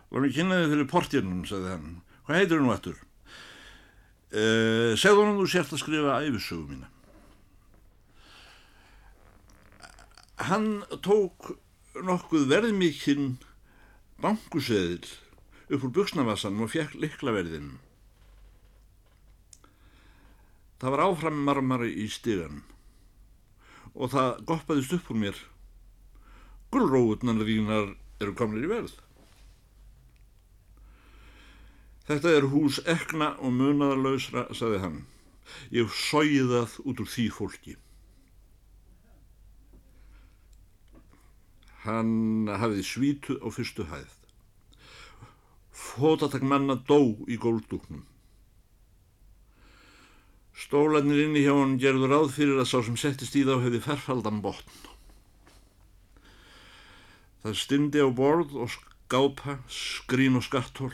Láð 0.10 0.24
mér 0.25 0.36
kynna 0.38 0.62
þið 0.62 0.75
fyrir 0.75 0.89
portjarnum, 0.93 1.41
sagði 1.50 1.74
hann. 1.74 1.89
Hvað 2.25 2.39
heitir 2.39 2.62
nú 2.63 2.74
eftir? 2.74 3.01
Uh, 4.29 4.93
segðu 5.01 5.25
hann 5.25 5.39
þú 5.41 5.50
sért 5.50 5.74
að 5.74 5.81
skrifa 5.81 6.22
æfisögu 6.22 6.69
mína. 6.69 6.89
Hann 10.50 10.69
tók 11.03 11.51
nokkuð 11.98 12.48
verðmikinn 12.50 13.38
bankuseðil 14.22 15.08
upp 15.69 15.86
úr 15.86 15.93
buksnavassanum 15.96 16.65
og 16.65 16.74
fekk 16.74 16.98
liklaverðin. 17.01 17.77
Það 20.79 20.96
var 20.96 21.03
áfram 21.05 21.41
marmari 21.43 21.91
í 22.03 22.08
stigan 22.12 22.63
og 23.93 24.13
það 24.13 24.41
goppaðist 24.48 24.96
upp 24.96 25.12
úr 25.12 25.22
mér. 25.25 25.43
Gullróutnar 26.69 27.41
þínar 27.43 27.93
eru 28.22 28.36
komlir 28.38 28.67
í 28.67 28.72
verð. 28.72 28.96
Þetta 32.10 32.31
er 32.34 32.48
hús 32.50 32.79
ekna 32.89 33.34
og 33.38 33.53
munaðarlausra, 33.53 34.48
saði 34.58 34.79
hann. 34.81 35.01
Ég 35.74 35.91
sóið 35.93 36.53
það 36.53 36.77
út 36.89 37.03
úr 37.03 37.10
því 37.10 37.25
fólki. 37.34 37.75
Hann 41.86 42.50
hafði 42.62 42.83
svítu 42.83 43.38
á 43.39 43.48
fyrstu 43.55 43.86
hæð. 43.88 44.12
Fótatak 45.71 46.43
manna 46.43 46.75
dó 46.75 47.00
í 47.27 47.39
góldúknum. 47.39 48.03
Stólanir 50.59 51.24
inni 51.24 51.45
hjá 51.45 51.53
hann 51.55 51.77
gerður 51.79 52.12
ráð 52.12 52.33
fyrir 52.36 52.59
að 52.59 52.67
sá 52.67 52.79
sem 52.83 52.98
settist 53.00 53.38
í 53.39 53.45
þá 53.48 53.55
hefði 53.63 53.79
ferfaldan 53.86 54.41
botn. 54.43 54.88
Það 57.39 57.55
stindi 57.55 58.03
á 58.03 58.09
borð 58.12 58.57
og 58.59 58.74
skápa, 58.74 59.62
skrín 59.71 60.36
og 60.36 60.43
skatthól 60.43 60.91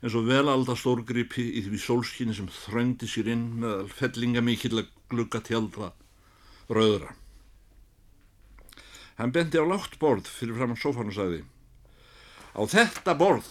eins 0.00 0.14
og 0.16 0.28
velalda 0.30 0.76
stórgripi 0.78 1.42
í 1.58 1.64
því 1.66 1.78
sólskinni 1.82 2.36
sem 2.36 2.46
þröndi 2.62 3.08
sér 3.10 3.34
inn 3.34 3.48
með 3.60 3.90
fellinga 3.98 4.40
mikill 4.44 4.78
að 4.80 4.92
glugga 5.12 5.42
tjaldra 5.44 5.90
rauðra. 6.70 7.10
Hann 9.20 9.34
bendi 9.36 9.60
á 9.60 9.64
látt 9.68 9.98
borð 10.00 10.24
fyrir 10.32 10.56
fram 10.56 10.72
á 10.72 10.76
sófan 10.80 11.10
og 11.12 11.16
sagði 11.16 11.42
Á 12.56 12.64
þetta 12.64 13.12
borð 13.20 13.50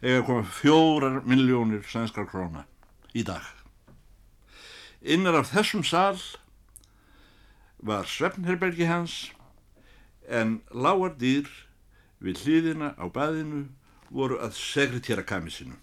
eiga 0.00 0.22
koma 0.24 0.44
fjórar 0.48 1.20
miljónir 1.28 1.84
sænskar 1.84 2.24
króna 2.30 2.64
í 3.12 3.22
dag. 3.26 3.44
Innar 5.04 5.36
af 5.38 5.52
þessum 5.52 5.84
sal 5.84 6.16
var 7.78 8.08
svefnherbergi 8.08 8.88
hans 8.88 9.28
en 10.24 10.58
lágar 10.72 11.14
dýr 11.20 11.50
við 12.24 12.42
hliðina 12.42 12.94
á 12.98 13.06
baðinu 13.12 13.66
voru 14.10 14.40
að 14.42 14.56
segritera 14.58 15.22
kamisinu. 15.22 15.76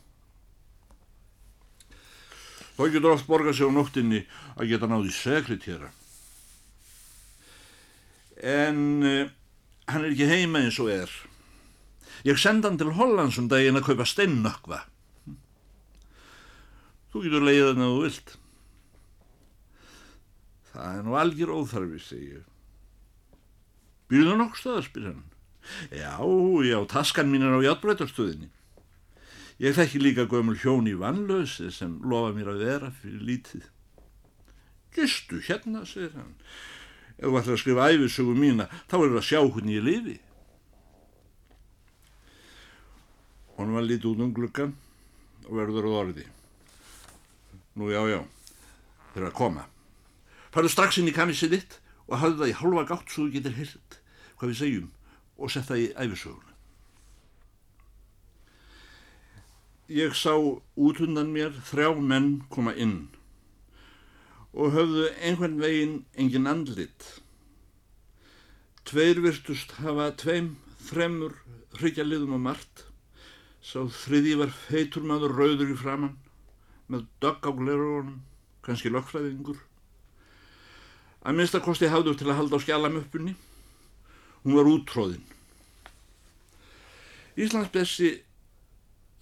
Þá 2.75 2.83
getur 2.91 3.13
oft 3.13 3.29
borgað 3.29 3.55
sig 3.55 3.69
á 3.69 3.71
nóttinni 3.71 4.25
að 4.57 4.73
geta 4.73 4.89
náði 4.91 5.13
segritera. 5.15 5.93
En 8.43 8.79
uh, 9.05 9.29
hann 9.91 10.03
er 10.03 10.11
ekki 10.11 10.27
heima 10.29 10.63
eins 10.65 10.79
og 10.83 10.91
er. 10.91 11.11
Ég 12.25 12.39
senda 12.41 12.71
hann 12.71 12.79
til 12.81 12.95
Hollands 12.97 13.37
um 13.39 13.47
daginn 13.51 13.77
að 13.77 13.91
kaupa 13.91 14.07
steinnökva. 14.09 14.81
Þú 17.13 17.21
getur 17.23 17.45
leiðið 17.45 17.69
hann 17.69 17.85
að 17.85 17.93
þú 17.93 18.01
vilt. 18.01 18.35
Það 20.73 20.97
er 20.97 21.05
nú 21.05 21.15
algjör 21.15 21.53
óþarfi, 21.55 22.01
segi 22.03 22.33
ég. 22.33 22.51
Býrðu 24.11 24.35
nokk 24.37 24.57
stöða, 24.59 24.83
spyr 24.85 25.07
hann. 25.11 25.23
Já, 25.95 26.19
já, 26.67 26.77
taskan 26.91 27.31
mín 27.31 27.45
er 27.45 27.55
á 27.55 27.59
játbreytarstöðinni. 27.63 28.51
Ég 29.63 29.77
þekki 29.77 30.01
líka 30.01 30.25
gömul 30.27 30.57
hjón 30.59 30.89
í 30.91 30.97
vannlösi 30.99 31.69
sem 31.71 31.95
lofa 32.03 32.33
mér 32.35 32.51
að 32.51 32.63
vera 32.65 32.91
fyrir 32.99 33.23
lítið. 33.29 33.69
Gistu 34.95 35.39
hérna, 35.47 35.85
segir 35.87 36.11
hann. 36.17 36.35
Ef 37.15 37.27
þú 37.27 37.39
ætlar 37.39 37.55
að 37.55 37.61
skrifa 37.61 37.89
æfisögu 37.91 38.35
mína, 38.37 38.67
þá 38.91 38.95
er 38.97 39.11
það 39.11 39.19
að 39.21 39.27
sjá 39.29 39.39
hvernig 39.43 39.77
ég 39.77 39.85
lifi. 39.85 40.15
Hún 43.55 43.75
var 43.75 43.85
lítið 43.87 44.09
út 44.11 44.23
um 44.25 44.33
gluggan 44.35 44.73
og 45.45 45.53
verður 45.59 45.87
á 45.87 45.91
orði. 46.01 46.25
Nú, 47.75 47.91
já, 47.91 48.01
já, 48.11 48.19
þeir 49.13 49.21
eru 49.21 49.29
að 49.29 49.37
koma. 49.37 49.67
Farðu 50.51 50.73
strax 50.73 50.99
inn 50.99 51.11
í 51.11 51.15
kamissið 51.15 51.55
þitt 51.55 51.79
og 52.07 52.19
hafðu 52.19 52.41
það 52.41 52.51
í 52.51 52.57
halva 52.63 52.87
gátt 52.89 53.07
svo 53.11 53.27
þú 53.27 53.37
getur 53.37 53.55
hirt 53.59 54.01
hvað 54.35 54.51
við 54.51 54.59
segjum 54.63 54.91
og 55.35 55.51
sett 55.51 55.71
það 55.71 55.83
í 55.85 55.87
æfisöguna. 55.95 56.55
ég 59.87 60.15
sá 60.17 60.33
út 60.33 60.99
undan 60.99 61.29
mér 61.29 61.53
þrjá 61.69 61.93
menn 62.01 62.41
koma 62.49 62.73
inn 62.73 63.07
og 64.55 64.71
höfðu 64.71 65.07
einhvern 65.19 65.59
veginn 65.59 65.95
engin 66.15 66.47
andlit. 66.47 67.07
Tveir 68.87 69.19
virtust 69.23 69.75
hafa 69.81 70.11
tveim, 70.15 70.53
þremur, 70.87 71.35
hryggjarliðum 71.75 72.37
og 72.37 72.43
margt. 72.45 72.85
Sá 73.65 73.81
þriði 73.89 74.37
var 74.39 74.53
feitur 74.55 75.03
maður 75.03 75.35
rauður 75.35 75.73
í 75.73 75.77
framann 75.79 76.15
með 76.87 77.07
dögg 77.23 77.49
á 77.49 77.51
glerugunum, 77.57 78.19
kannski 78.63 78.91
lögfræðingur. 78.93 79.57
Að 81.25 81.39
minnstakosti 81.39 81.89
hafðu 81.89 82.13
til 82.15 82.29
að 82.29 82.39
halda 82.39 82.59
á 82.61 82.63
skjalamöppunni. 82.63 83.33
Hún 84.45 84.55
var 84.59 84.69
útróðinn. 84.69 85.25
Íslandsbessi 87.35 88.11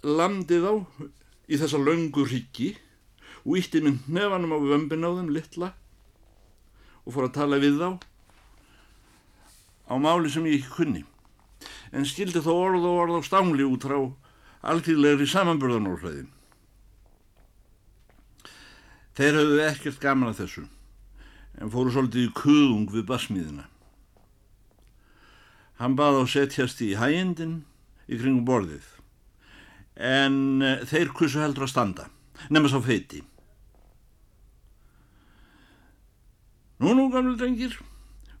landið 0.04 0.68
á 0.68 0.74
í 1.48 1.56
þessa 1.58 1.80
löngu 1.80 2.28
ríki 2.28 2.74
og 3.44 3.58
ítti 3.60 3.82
mynd 3.84 4.08
nefanum 4.08 4.56
á 4.56 4.58
vömbin 4.64 5.04
á 5.04 5.10
þeim 5.12 5.32
litla 5.36 5.72
og 7.04 7.14
fór 7.14 7.28
að 7.28 7.36
tala 7.36 7.60
við 7.60 7.80
þá 7.80 7.88
á 9.92 9.94
máli 10.00 10.32
sem 10.32 10.46
ég 10.48 10.62
ekki 10.62 10.76
kunni 10.78 11.04
en 11.92 12.08
skildi 12.08 12.42
þó 12.44 12.52
orð 12.56 12.86
og 12.88 13.00
orð 13.02 13.18
á 13.20 13.28
stángli 13.28 13.66
út 13.68 13.84
frá 13.84 13.98
alltíðlegri 14.64 15.26
samanburðanórfræði. 15.28 16.24
Þeir 19.14 19.36
höfðu 19.38 19.60
ekkert 19.68 20.00
gaman 20.02 20.32
að 20.32 20.40
þessu 20.40 20.64
en 21.60 21.70
fóru 21.70 21.92
svolítið 21.94 22.26
í 22.26 22.32
kuðung 22.34 22.88
við 22.90 23.06
basmiðina. 23.12 23.68
Hann 25.78 25.94
baði 25.98 26.24
á 26.24 26.32
setjast 26.32 26.80
í 26.82 26.94
hægindin 26.98 27.60
í 28.08 28.18
kringum 28.18 28.48
borðið 28.48 28.88
en 29.94 30.62
eh, 30.64 30.82
þeir 30.90 31.12
kusu 31.14 31.38
heldur 31.38 31.68
að 31.68 31.74
standa, 31.74 32.08
nema 32.50 32.70
sá 32.70 32.80
feiti. 32.82 33.22
Nú, 36.84 36.92
nú, 36.92 37.06
gamlu 37.08 37.32
drengir, 37.40 37.78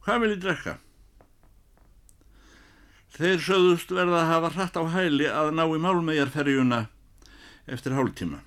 hvað 0.04 0.18
vil 0.20 0.32
ég 0.34 0.40
drekka? 0.42 0.72
Þeir 3.14 3.38
sögðust 3.40 3.94
verða 3.94 4.18
að 4.20 4.30
hafa 4.32 4.50
hratt 4.52 4.76
á 4.76 4.84
hæli 4.92 5.28
að 5.30 5.52
ná 5.56 5.62
í 5.64 5.78
málmegarferjuna 5.80 6.80
eftir 7.72 7.94
hálftíma. 7.96 8.42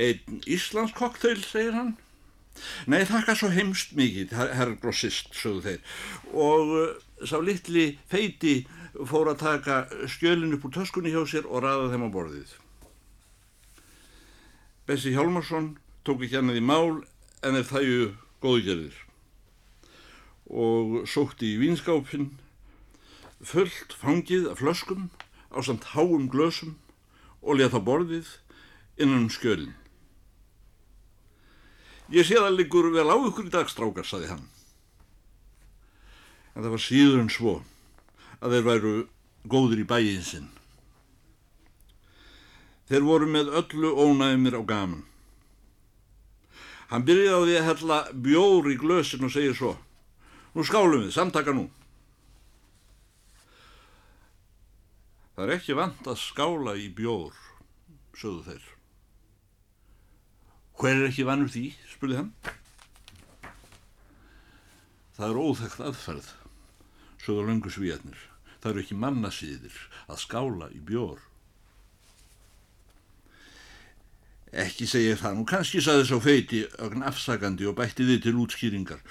Einn 0.00 0.40
Íslands 0.48 0.94
kokteil, 0.96 1.42
segir 1.44 1.76
hann. 1.76 1.92
Nei, 2.88 3.02
þakka 3.04 3.36
svo 3.36 3.52
heimst 3.52 3.92
mikið, 3.98 4.32
herr 4.32 4.72
grossist, 4.80 5.34
sögðu 5.36 5.66
þeir. 5.66 5.94
Og 6.32 6.74
uh, 6.78 6.96
sá 7.28 7.36
litli 7.44 7.86
feiti 8.08 8.62
fór 8.96 9.34
að 9.34 9.44
taka 9.44 9.80
skjölinn 10.08 10.56
upp 10.56 10.64
úr 10.70 10.76
töskunni 10.80 11.12
hjá 11.12 11.20
sér 11.28 11.52
og 11.52 11.66
ræða 11.66 11.92
þeim 11.92 12.08
á 12.08 12.10
borðið. 12.16 12.58
Bessi 14.88 15.12
Hjálmarsson 15.12 15.74
tók 16.06 16.24
ekki 16.24 16.40
annað 16.40 16.64
í 16.64 16.68
mál 16.72 17.02
en 17.46 17.56
er 17.56 17.66
þæju 17.66 18.12
góðgerðir 18.44 18.96
og 20.50 21.02
sótti 21.08 21.54
í 21.54 21.60
vinskápinn 21.60 22.32
fullt 23.40 23.94
fangið 23.96 24.48
af 24.50 24.60
flöskum 24.60 25.08
á 25.54 25.58
samt 25.64 25.92
háum 25.94 26.28
glösum 26.32 26.76
og 27.40 27.60
leð 27.60 27.76
á 27.78 27.80
borðið 27.80 28.28
innan 29.00 29.26
um 29.26 29.32
skjölinn. 29.32 29.76
Ég 32.10 32.26
sé 32.26 32.36
það 32.36 32.58
líkur 32.58 32.90
vel 32.92 33.06
á 33.06 33.16
ykkur 33.16 33.46
í 33.46 33.52
dagstrákar, 33.54 34.04
saði 34.04 34.32
hann. 34.32 34.46
En 36.54 36.64
það 36.64 36.72
var 36.74 36.82
síður 36.82 37.20
en 37.22 37.30
svo 37.30 37.60
að 38.42 38.56
þeir 38.56 38.66
væru 38.66 38.94
góður 39.46 39.84
í 39.84 39.86
bæin 39.86 40.24
sinn. 40.26 40.50
Þeir 42.90 43.06
voru 43.06 43.30
með 43.30 43.52
öllu 43.62 43.94
ónæðumir 43.94 44.58
á 44.58 44.62
gaman. 44.66 45.04
Hann 46.90 47.04
byrjaði 47.06 47.30
á 47.30 47.40
því 47.46 47.56
að 47.58 47.68
hella 47.68 47.98
bjór 48.26 48.70
í 48.72 48.76
glösin 48.80 49.26
og 49.26 49.32
segir 49.34 49.54
svo 49.56 49.76
Nú 50.50 50.64
skálum 50.66 51.04
við, 51.04 51.12
samtaka 51.14 51.52
nú. 51.54 51.68
Það 55.36 55.44
er 55.44 55.52
ekki 55.54 55.76
vant 55.78 56.08
að 56.10 56.18
skála 56.18 56.74
í 56.74 56.88
bjór, 56.90 57.36
sögðu 58.18 58.42
þeir. 58.48 58.64
Hver 60.80 60.96
er 60.96 61.06
ekki 61.06 61.28
vannur 61.28 61.52
því, 61.54 61.62
spurði 61.92 62.18
hann. 62.18 62.32
Það 65.14 65.28
er 65.28 65.40
óþægt 65.44 65.86
aðferð, 65.86 66.34
sögðu 67.22 67.46
löngu 67.46 67.70
svíjarnir 67.70 68.26
það 68.60 68.72
eru 68.72 68.82
ekki 68.84 68.98
mannasýðir 69.00 69.76
að 70.10 70.22
skála 70.24 70.68
í 70.76 70.80
bjór. 70.84 71.20
Ekki 74.50 74.86
segir 74.90 75.18
það, 75.20 75.36
nú 75.38 75.44
kannski 75.46 75.82
saði 75.84 76.06
svo 76.08 76.18
feiti 76.22 76.64
ögn 76.82 77.04
afsakandi 77.06 77.68
og 77.70 77.76
bætti 77.78 78.06
þið 78.08 78.22
til 78.24 78.38
útskýringar. 78.42 79.02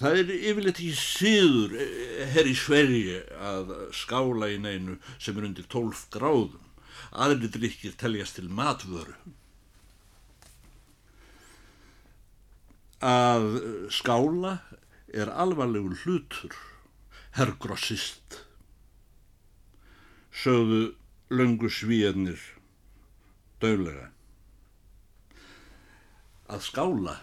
Það 0.00 0.16
er 0.16 0.30
yfirleitt 0.38 0.80
ekki 0.80 0.94
síður 0.96 1.74
eh, 1.76 2.22
herr 2.32 2.48
í 2.48 2.54
Sverige 2.56 3.20
að 3.36 3.74
skála 3.92 4.48
í 4.48 4.56
neinu 4.62 4.96
sem 5.20 5.36
er 5.36 5.50
undir 5.50 5.68
12 5.68 6.06
gráðum. 6.14 6.64
Aðri 7.12 7.50
drikkir 7.52 7.92
teljast 8.00 8.38
til 8.38 8.48
matvöru. 8.48 9.12
Að 13.04 13.46
skála 13.92 14.58
er 15.12 15.32
alvarlegur 15.32 15.98
hlutur 16.04 16.56
herr 17.36 17.52
grossist 17.60 18.40
sögðu 20.34 20.94
löngu 21.30 21.68
svíjarnir 21.70 22.40
döglega 23.62 24.08
að 26.50 26.64
skála 26.66 27.16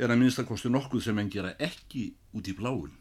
er 0.00 0.12
að 0.12 0.20
minnstakosti 0.20 0.70
nokkuð 0.72 1.04
sem 1.06 1.18
en 1.20 1.32
gera 1.32 1.56
ekki 1.58 2.10
út 2.36 2.48
í 2.48 2.54
bláin 2.56 2.94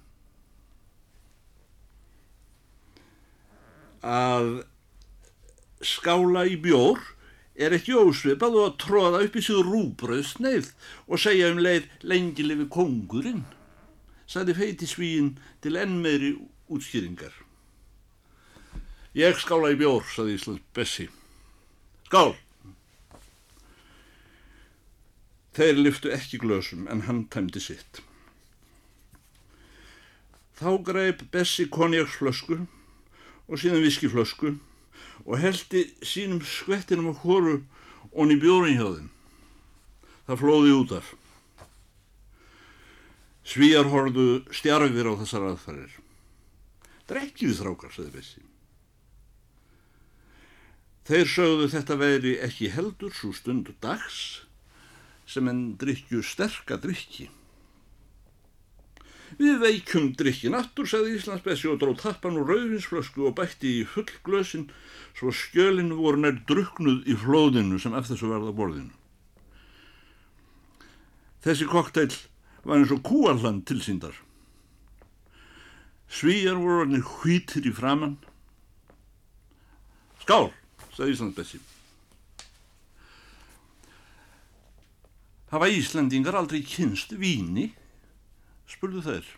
að 4.05 4.63
skála 5.84 6.45
í 6.47 6.58
bjór 6.63 6.99
er 7.60 7.75
ekki 7.75 7.95
ósvipað 7.99 8.55
og 8.55 8.67
að 8.69 8.77
tróða 8.84 9.23
upp 9.25 9.36
í 9.36 9.43
síður 9.43 9.71
rúbröð 9.73 10.25
sneið 10.32 10.73
og 11.08 11.19
segja 11.19 11.51
um 11.51 11.60
leið 11.63 11.89
lengi 12.08 12.45
lifi 12.45 12.67
kongurinn 12.71 13.43
saði 14.29 14.55
feiti 14.55 14.88
svíin 14.88 15.34
til 15.63 15.75
enn 15.79 15.99
meðri 16.03 16.36
útskýringar. 16.69 17.34
Ég 19.17 19.39
skála 19.41 19.73
í 19.73 19.79
bjór, 19.79 20.05
saði 20.05 20.38
Íslands 20.38 20.67
Bessi. 20.75 21.08
Skál! 22.05 22.36
Þeir 25.57 25.81
lyftu 25.81 26.12
ekki 26.13 26.39
glösum 26.41 26.88
en 26.91 27.05
hann 27.07 27.25
tæmdi 27.33 27.62
sitt. 27.63 28.01
Þá 30.59 30.75
greip 30.83 31.23
Bessi 31.31 31.65
konjaksflösku 31.71 32.59
og 33.47 33.62
síðan 33.62 33.85
viskiflösku 33.85 34.57
og 35.25 35.39
heldi 35.39 35.85
sínum 36.05 36.43
skvettinum 36.45 37.12
á 37.12 37.21
hóru 37.23 37.62
í 38.13 38.38
bjórin 38.41 38.77
hjá 38.77 38.88
þeim. 38.97 39.09
Það 40.27 40.41
flóði 40.43 40.75
út 40.75 40.91
af. 40.99 41.07
Svíjar 43.49 43.89
horfðu 43.89 44.43
stjarfir 44.53 45.09
á 45.09 45.13
þessar 45.23 45.47
aðfærir. 45.49 45.95
Drekkið 47.09 47.55
þrákar, 47.57 47.95
sagði 47.95 48.12
Bessi. 48.19 48.43
Þeir 51.09 51.31
sögðu 51.33 51.71
þetta 51.73 51.95
veri 51.97 52.35
ekki 52.45 52.69
heldur 52.69 53.15
svo 53.17 53.31
stundu 53.33 53.73
dags 53.81 54.43
sem 55.29 55.49
en 55.51 55.59
drikju 55.77 56.23
sterka 56.25 56.79
drikki. 56.81 57.29
Við 59.37 59.59
veikjum 59.61 60.07
drikki 60.17 60.49
nattur, 60.49 60.87
sagði 60.89 61.19
Íslands 61.19 61.43
Bessi 61.45 61.69
og 61.69 61.77
dróð 61.81 61.99
tappan 62.01 62.39
úr 62.39 62.49
rauðinsflösku 62.49 63.27
og 63.29 63.35
bætti 63.37 63.75
í 63.81 63.85
full 63.85 64.09
glösin 64.25 64.65
svo 65.17 65.29
skjölinn 65.35 65.93
voru 65.99 66.23
nær 66.23 66.39
druknuð 66.49 67.05
í 67.05 67.17
flóðinu 67.19 67.77
sem 67.77 67.93
eftir 67.93 68.15
þessu 68.15 68.31
verða 68.31 68.55
borðinu. 68.57 68.95
Þessi 71.45 71.69
kokteil 71.69 72.09
var 72.65 72.79
eins 72.79 72.91
og 72.91 73.03
kúalland 73.05 73.67
tilsýndar. 73.69 74.17
Svíjar 76.09 76.57
voru 76.57 76.81
hann 76.81 77.03
hvítir 77.05 77.69
í 77.69 77.75
framann. 77.75 78.17
Skál, 80.25 80.49
sagði 80.97 81.13
Íslandsbessi. 81.13 81.61
Hafa 85.49 85.69
Íslandingar 85.73 86.38
aldrei 86.38 86.62
kynst 86.65 87.15
víni? 87.17 87.71
spurðu 88.69 89.01
þeir. 89.01 89.29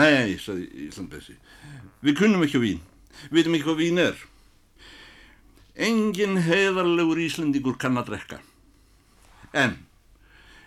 Nei, 0.00 0.36
sagði 0.40 0.88
Íslandbessi, 0.88 1.36
við 2.02 2.16
kunnum 2.18 2.44
ekki 2.46 2.58
á 2.58 2.64
vín. 2.64 2.80
Við 3.28 3.36
veitum 3.38 3.56
ekki 3.58 3.68
hvað 3.68 3.82
vín 3.82 4.00
er. 4.02 4.22
Engin 5.74 6.40
heiðarlegur 6.46 7.20
Íslandingur 7.22 7.76
kann 7.78 8.00
að 8.00 8.12
drekka. 8.12 8.40
En 9.54 9.76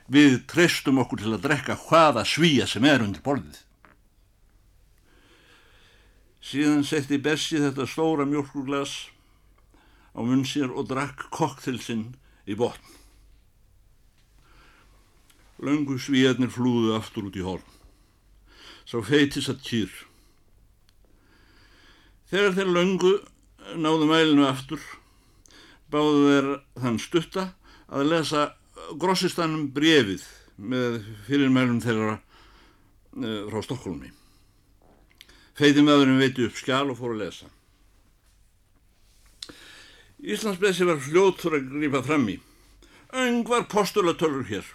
við 0.07 0.43
treystum 0.47 1.01
okkur 1.03 1.23
til 1.23 1.33
að 1.35 1.43
drekka 1.43 1.75
hvaða 1.87 2.23
svíja 2.27 2.67
sem 2.69 2.85
er 2.87 3.03
undir 3.03 3.23
borðið. 3.25 3.63
Síðan 6.47 6.85
setti 6.87 7.19
Bessi 7.19 7.59
þetta 7.59 7.87
stóra 7.89 8.23
mjölkurglas 8.23 9.09
á 10.15 10.23
munn 10.23 10.45
sér 10.47 10.71
og 10.71 10.87
drakk 10.87 11.27
koktilsinn 11.35 12.13
í 12.47 12.55
botn. 12.55 12.95
Laungu 15.63 15.97
svíðarnir 15.97 16.51
flúðu 16.53 16.93
aftur 16.97 17.29
út 17.29 17.37
í 17.37 17.45
hórn. 17.45 17.65
Sá 18.85 19.01
feitis 19.03 19.49
að 19.51 19.63
kýr. 19.65 19.95
Þegar 22.29 22.55
þeir 22.57 22.71
laungu 22.75 23.13
náðu 23.79 24.07
mælinu 24.09 24.45
aftur, 24.47 24.81
báðu 25.91 26.23
þeir 26.27 26.49
þann 26.77 27.01
stutta 27.01 27.49
að 27.87 28.09
lesa 28.11 28.45
grossistanum 28.99 29.69
brefið 29.73 30.23
með 30.57 31.01
fyrirmælum 31.27 31.81
þeirra 31.83 32.17
uh, 32.17 33.43
frá 33.49 33.61
Stokkólmi. 33.65 34.11
Feiti 35.57 35.81
maðurinn 35.81 36.21
veiti 36.21 36.45
upp 36.45 36.57
skjál 36.59 36.85
og 36.91 36.99
fór 36.99 37.15
að 37.15 37.23
lesa. 37.25 37.47
Íslandsbessi 40.17 40.85
var 40.85 41.01
fljóttur 41.01 41.57
að 41.57 41.71
grípa 41.71 42.01
fram 42.05 42.27
í. 42.29 42.37
Öngvar 43.13 43.67
postulatölur 43.71 44.45
hér. 44.49 44.65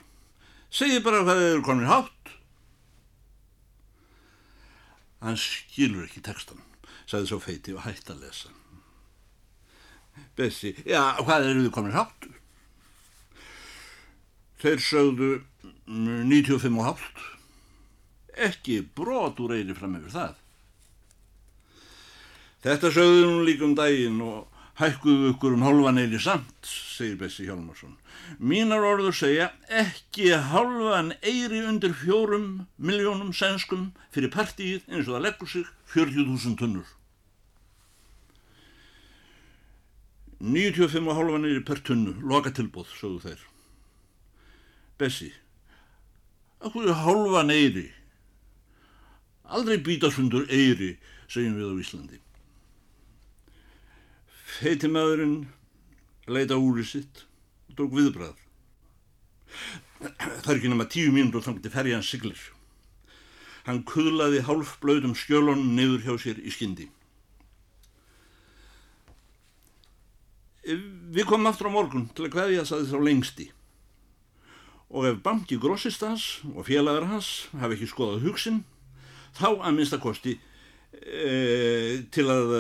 Segði 0.73 1.03
bara 1.05 1.21
hvað 1.27 1.41
þeir 1.41 1.51
eru 1.53 1.65
komin 1.67 1.91
hátt. 1.91 2.35
Hann 5.23 5.39
skilur 5.39 6.07
ekki 6.07 6.23
textan, 6.25 6.63
sagði 7.07 7.29
svo 7.31 7.39
feiti 7.45 7.75
og 7.77 7.85
hætti 7.85 8.15
að 8.15 8.25
lesa. 8.25 8.53
Bessi, 10.37 10.73
já, 10.89 11.03
hvað 11.21 11.51
eru 11.51 11.67
þið 11.67 11.75
komin 11.77 11.97
hátt? 11.97 12.29
Þeir 14.63 14.83
sögðu 14.83 15.31
95 15.87 16.81
og 16.81 16.89
hátt. 16.89 17.27
Ekki 18.49 18.81
brot 18.97 19.41
úr 19.45 19.59
eiri 19.59 19.77
fram 19.77 19.99
yfir 19.99 20.15
það. 20.15 20.41
Þetta 22.63 22.93
sögðu 22.95 23.29
nú 23.29 23.45
líka 23.45 23.67
um 23.67 23.77
daginn 23.77 24.21
og 24.25 24.52
hækkuðu 24.81 25.33
ykkur 25.35 25.57
um 25.57 25.65
hálfan 25.67 26.01
eili 26.01 26.21
samt, 26.21 26.65
segir 26.65 27.19
Bessi 27.21 27.45
Hjálmarsson. 27.45 27.99
Mínar 28.39 28.85
orður 28.87 29.15
segja 29.17 29.51
ekki 29.69 30.33
hálfan 30.53 31.13
eiri 31.21 31.61
undir 31.69 31.93
fjórum 31.97 32.65
miljónum 32.79 33.35
sænskum 33.37 33.91
fyrir 34.15 34.33
partíið 34.33 34.89
eins 34.89 35.07
og 35.09 35.19
það 35.19 35.25
leggur 35.27 35.53
sig 35.53 35.69
40.000 35.93 36.59
tunnur. 36.61 36.89
95 40.43 41.07
og 41.07 41.17
hálfan 41.21 41.47
eiri 41.47 41.63
per 41.63 41.79
tunnu, 41.87 42.17
loka 42.27 42.51
tilbúð, 42.51 42.89
sögðu 42.99 43.21
þeir. 43.29 43.47
Bessi, 44.99 45.31
okkur 46.65 46.91
hálfan 47.05 47.53
eiri. 47.55 47.91
Aldrei 49.53 49.79
býtasundur 49.85 50.49
eiri, 50.49 50.97
segjum 51.29 51.61
við 51.61 51.71
á 51.71 51.75
Íslandi. 51.85 52.19
Feitimæðurinn 54.53 55.37
leita 56.29 56.59
úrið 56.61 56.89
sitt 56.91 57.23
og 57.71 57.77
tók 57.79 57.95
viðbrað. 57.97 58.35
Það 60.03 60.51
er 60.51 60.59
ekki 60.59 60.73
nema 60.73 60.89
tíu 60.91 61.13
mínútur 61.15 61.45
þannig 61.45 61.65
til 61.65 61.73
ferja 61.73 62.01
hans 62.01 62.11
siglir. 62.11 62.43
Hann 63.67 63.85
kuðlaði 63.87 64.43
hálf 64.49 64.77
blöðum 64.83 65.15
skjölunum 65.17 65.73
niður 65.77 66.05
hjá 66.05 66.15
sér 66.21 66.43
í 66.43 66.53
skyndi. 66.53 66.89
Við 70.63 71.27
komum 71.27 71.49
aftur 71.51 71.71
á 71.71 71.75
morgun 71.75 72.09
til 72.15 72.27
að 72.27 72.37
hvaðja 72.37 72.67
það 72.69 72.89
þá 72.93 72.99
lengsti. 73.07 73.49
Og 74.93 75.09
ef 75.09 75.23
banki 75.25 75.57
grossistans 75.59 76.43
og 76.53 76.67
félagar 76.69 77.09
hans 77.09 77.49
hafi 77.57 77.79
ekki 77.79 77.89
skoðað 77.91 78.27
hugsin, 78.27 78.63
þá 79.33 79.49
að 79.55 79.77
minnstakosti 79.79 80.37
e, 81.01 82.03
til 82.13 82.29
að 82.33 82.55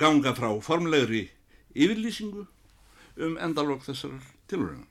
ganga 0.00 0.34
frá 0.36 0.50
formlegri 0.64 1.26
yfirlýsingu 1.74 2.46
um 3.20 3.36
endalokk 3.42 3.84
þessar 3.88 4.16
tilhörunar. 4.50 4.86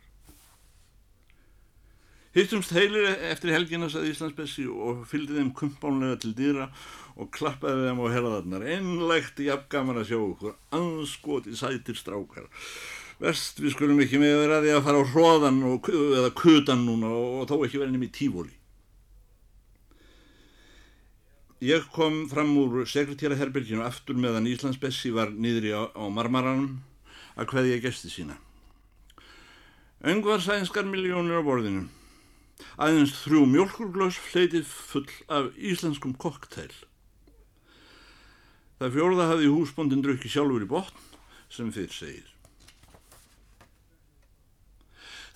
Hittumst 2.30 2.72
heilir 2.78 3.08
eftir 3.32 3.50
helgina 3.56 3.88
saði 3.90 4.12
Íslandsbessi 4.14 4.68
og 4.70 5.02
fylgdi 5.10 5.40
þeim 5.40 5.50
kumpánlega 5.58 6.20
til 6.22 6.36
dýra 6.38 6.68
og 7.18 7.32
klappaði 7.34 7.88
þeim 7.88 8.02
á 8.06 8.08
herðarnar. 8.14 8.66
Einlegt 8.76 9.42
jafngaman 9.42 9.98
að 10.04 10.12
sjá 10.12 10.20
okkur, 10.20 10.54
anskoti 10.78 11.58
sætir 11.58 11.98
strákar. 11.98 12.46
Vest 13.20 13.58
við 13.60 13.74
skulum 13.74 14.04
ekki 14.06 14.22
með 14.22 14.38
þeirra 14.44 14.62
því 14.62 14.76
að 14.76 14.86
fara 14.86 15.02
á 15.02 15.10
hróðan 15.10 15.60
eða 15.66 16.30
kutan 16.38 16.86
núna 16.86 17.10
og, 17.10 17.34
og 17.42 17.50
þó 17.50 17.56
ekki 17.66 17.82
verið 17.82 17.98
nefnir 17.98 18.14
tífóli. 18.16 18.59
Ég 21.60 21.84
kom 21.92 22.22
fram 22.32 22.54
úr 22.56 22.86
sekretéraherberginu 22.88 23.84
aftur 23.84 24.16
meðan 24.16 24.46
Íslandsbessi 24.48 25.10
var 25.12 25.34
niðri 25.36 25.74
á, 25.76 25.92
á 25.92 26.08
marmaranum 26.08 26.78
að 27.36 27.52
hveðja 27.52 27.82
gesti 27.84 28.12
sína. 28.14 28.38
Öngvar 30.00 30.40
sænskar 30.40 30.88
miljónir 30.88 31.36
á 31.36 31.44
borðinu. 31.44 31.90
Aðeins 32.80 33.12
þrjú 33.26 33.44
mjölkurglös 33.52 34.16
fleitið 34.30 34.72
full 34.72 35.12
af 35.28 35.52
íslenskum 35.60 36.16
kokteil. 36.16 36.72
Það 38.80 38.96
fjórða 38.96 39.28
hafði 39.34 39.52
húsbóndin 39.52 40.04
drukki 40.06 40.32
sjálfur 40.32 40.64
í 40.64 40.72
botn 40.72 41.08
sem 41.52 41.76
fyrr 41.76 41.92
segir. 41.92 42.28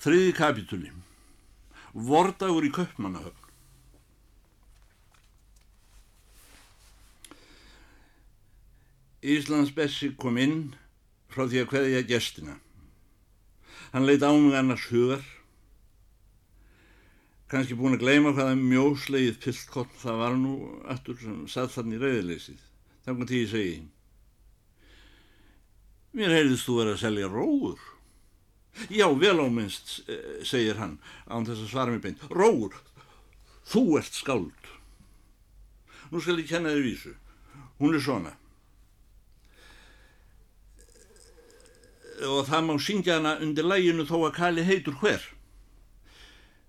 Þriði 0.00 0.32
kapitúli. 0.40 0.92
Vordagur 1.92 2.64
í 2.64 2.72
Kaupmannahöfn. 2.72 3.43
Íslands 9.24 9.72
Bessi 9.72 10.10
kom 10.20 10.36
inn 10.36 10.74
frá 11.32 11.46
því 11.48 11.62
að 11.62 11.70
hverja 11.72 12.02
gestina. 12.08 12.58
Hann 13.94 14.04
leitt 14.04 14.26
á 14.26 14.28
mig 14.36 14.52
annars 14.58 14.84
hugar, 14.90 15.24
kannski 17.48 17.76
búin 17.78 17.96
að 17.96 18.04
gleyma 18.04 18.34
hvaða 18.34 18.58
mjóslegið 18.58 19.40
piltkott 19.40 19.96
það 20.02 20.20
var 20.20 20.36
nú 20.36 20.54
aftur 20.92 21.16
sem 21.22 21.40
satt 21.48 21.72
þannig 21.72 22.00
í 22.00 22.02
reyðileysið. 22.02 22.60
Þannig 23.06 23.24
að 23.24 23.34
ég 23.38 23.50
segi, 23.54 23.80
mér 26.12 26.36
heyrðist 26.36 26.68
þú 26.68 26.78
verið 26.82 26.96
að 26.96 27.02
selja 27.06 27.32
róur. 27.32 27.90
Já, 28.90 29.06
vel 29.14 29.38
áminnst, 29.38 30.00
segir 30.44 30.80
hann, 30.82 30.98
án 31.30 31.46
þess 31.46 31.64
að 31.64 31.72
svara 31.72 31.94
mér 31.94 32.04
beint. 32.04 32.24
Róur, 32.28 32.76
þú 33.70 33.84
ert 34.02 34.20
skáld. 34.20 34.72
Nú 36.10 36.20
skal 36.20 36.40
ég 36.42 36.50
kenna 36.50 36.74
þér 36.74 36.88
vísu. 36.90 37.14
Hún 37.80 37.94
er 37.94 38.02
svona. 38.02 38.34
Og 42.26 42.48
það 42.48 42.66
má 42.66 42.74
syngja 42.80 43.18
hana 43.18 43.36
undir 43.44 43.66
læginu 43.68 44.06
þó 44.08 44.16
að 44.26 44.36
kali 44.38 44.64
heitur 44.66 44.96
hver. 45.00 45.22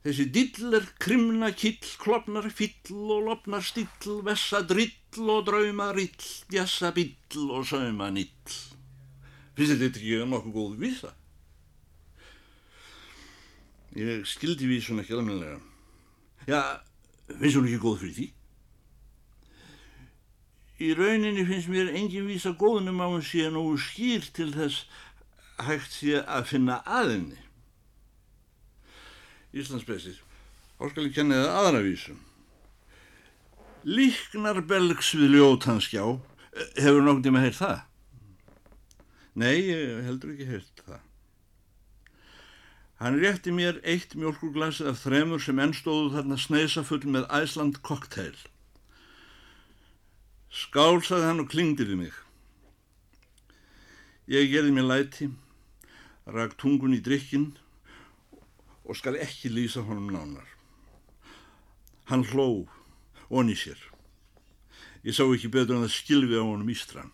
Þessi 0.05 0.27
dill 0.29 0.75
er 0.77 0.83
krimna 1.01 1.49
kill, 1.57 1.81
klopnar 1.97 2.45
fill 2.53 3.09
og 3.09 3.23
lopnar 3.25 3.63
still, 3.65 4.19
vessa 4.21 4.61
drill 4.61 5.29
og 5.33 5.47
drauma 5.47 5.89
rill, 5.97 6.27
djassa 6.51 6.91
bill 6.93 7.49
og 7.49 7.65
sauma 7.65 8.11
nill. 8.13 8.29
Finnst 9.57 9.79
þetta 9.79 9.97
ekki 9.97 10.19
nokkuð 10.29 10.53
góð 10.53 10.75
vísa? 10.83 11.13
Ég 13.97 14.27
skildi 14.27 14.67
vísun 14.69 15.01
ekki 15.01 15.15
almenlega. 15.17 15.57
Já, 16.45 16.61
finnst 17.31 17.57
hún 17.57 17.69
ekki 17.69 17.81
góð 17.81 18.01
fyrir 18.03 18.17
því? 18.19 18.27
Í 20.85 20.91
rauninni 20.99 21.47
finnst 21.47 21.71
mér 21.71 21.93
engin 21.95 22.29
vísa 22.29 22.51
góðnum 22.53 22.99
á 22.99 23.07
hún 23.07 23.23
síðan 23.23 23.57
og 23.57 23.79
skýr 23.79 24.29
til 24.35 24.51
þess 24.53 24.85
hægt 25.63 25.95
sé 25.95 26.19
að 26.21 26.47
finna 26.51 26.81
aðinni. 26.83 27.39
Ég 29.55 29.69
kenna 31.15 31.41
það 31.45 31.57
aðravísum. 31.61 32.21
Líknar 33.85 34.59
belgs 34.67 35.13
við 35.15 35.37
ljótanskjá, 35.37 36.03
hefur 36.81 37.03
nokkur 37.05 37.23
tíma 37.23 37.43
heyrt 37.43 37.59
það? 37.61 37.83
Nei, 39.35 39.67
ég 39.69 40.01
heldur 40.07 40.33
ekki 40.33 40.47
heyrt 40.49 40.81
það. 40.87 41.03
Hann 42.99 43.19
rétti 43.19 43.51
mér 43.51 43.81
eitt 43.83 44.15
mjölkurglas 44.15 44.79
af 44.81 45.01
þremur 45.03 45.41
sem 45.43 45.59
ennstóðu 45.59 46.13
þarna 46.15 46.37
sneisafull 46.39 47.03
með 47.11 47.27
Æsland 47.29 47.81
kokteil. 47.83 48.35
Skál, 50.49 51.01
saði 51.03 51.27
hann 51.27 51.43
og 51.43 51.49
klingdiði 51.51 51.97
mig. 51.99 52.15
Ég 54.31 54.47
gerði 54.49 54.71
mér 54.73 54.87
læti, 54.87 55.27
rak 56.25 56.55
tungun 56.57 56.95
í 56.97 57.01
drikkin 57.05 57.51
og 58.85 58.97
skal 58.97 59.17
ekki 59.17 59.49
lýsa 59.53 59.83
honum 59.85 60.11
nánar. 60.13 60.47
Hann 62.09 62.25
hló 62.31 62.65
onni 63.29 63.55
sér. 63.57 63.77
Ég 65.05 65.13
sá 65.13 65.25
ekki 65.25 65.51
betur 65.53 65.77
en 65.77 65.85
það 65.85 65.93
skilfi 65.93 66.37
á 66.37 66.43
honum 66.45 66.69
ístran. 66.69 67.11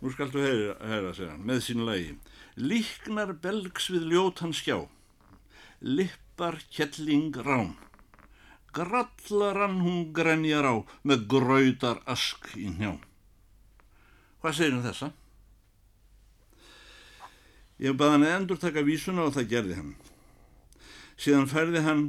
Nú 0.00 0.12
skaltu 0.12 0.42
heyra, 0.44 0.76
heyra 0.84 1.12
segja 1.16 1.32
hann, 1.32 1.44
með 1.48 1.62
sín 1.64 1.84
lagi. 1.88 2.12
Líknar 2.56 3.32
belgs 3.40 3.88
við 3.92 4.08
ljótan 4.12 4.52
skjá, 4.56 4.78
lippar 5.80 6.60
kettling 6.72 7.36
rán, 7.44 7.74
grallarann 8.76 9.80
hún 9.84 10.12
grenjar 10.16 10.68
á 10.68 10.74
með 11.04 11.26
gröytar 11.32 12.02
ask 12.08 12.52
í 12.56 12.68
njá. 12.72 12.96
Hvað 14.40 14.58
segir 14.60 14.76
um 14.76 14.84
þessa? 14.84 15.12
Ég 17.82 17.96
baði 17.96 18.16
hann 18.16 18.28
endur 18.28 18.60
taka 18.60 18.84
vísuna 18.86 19.26
og 19.26 19.34
það 19.36 19.50
gerði 19.50 19.80
hann. 19.80 19.94
Síðan 21.20 21.50
færði 21.50 21.82
hann 21.84 22.04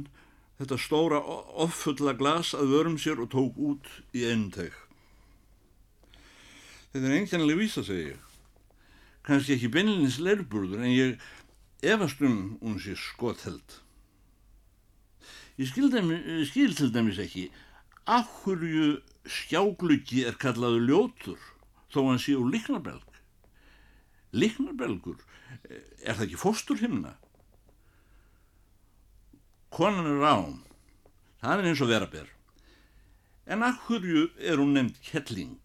þetta 0.58 0.78
stóra 0.80 1.18
offulla 1.64 2.14
glas 2.18 2.54
að 2.56 2.72
vörum 2.72 2.96
sér 3.00 3.20
og 3.22 3.30
tók 3.34 3.58
út 3.60 3.90
í 4.16 4.24
einn 4.28 4.48
teg. 4.54 4.72
Þetta 6.92 7.04
er 7.04 7.18
einhjannlega 7.18 7.60
vísa, 7.60 7.84
segi 7.84 8.14
ég. 8.14 8.24
Kanski 9.28 9.58
ekki 9.58 9.68
beinleins 9.72 10.16
leirburður 10.24 10.80
en 10.80 10.94
ég 10.94 11.28
efast 11.84 12.22
um 12.24 12.56
hún 12.62 12.80
sé 12.80 12.96
skotheld. 12.96 13.76
Ég 15.58 15.68
skil, 15.68 15.90
dæmi, 15.92 16.16
skil 16.48 16.74
til 16.78 16.92
dæmis 16.94 17.20
ekki 17.20 17.48
af 18.08 18.28
hverju 18.42 19.02
skjágluggi 19.28 20.24
er 20.24 20.38
kallaðu 20.40 20.80
ljótur 20.86 21.40
þó 21.92 22.06
hann 22.06 22.22
sé 22.22 22.36
úr 22.38 22.48
liknarbelg. 22.52 23.04
Liknarbelgur, 24.32 25.20
er 25.68 26.14
það 26.14 26.26
ekki 26.26 26.40
fóstur 26.40 26.80
himna? 26.82 27.14
Konan 29.74 30.08
er 30.08 30.22
rám, 30.22 30.60
það 31.42 31.62
er 31.62 31.70
eins 31.70 31.82
og 31.84 31.90
veraber. 31.92 32.30
En 33.48 33.64
af 33.64 33.80
hverju 33.86 34.28
er 34.38 34.60
hún 34.60 34.74
nefnd 34.76 34.96
kettling? 35.04 35.60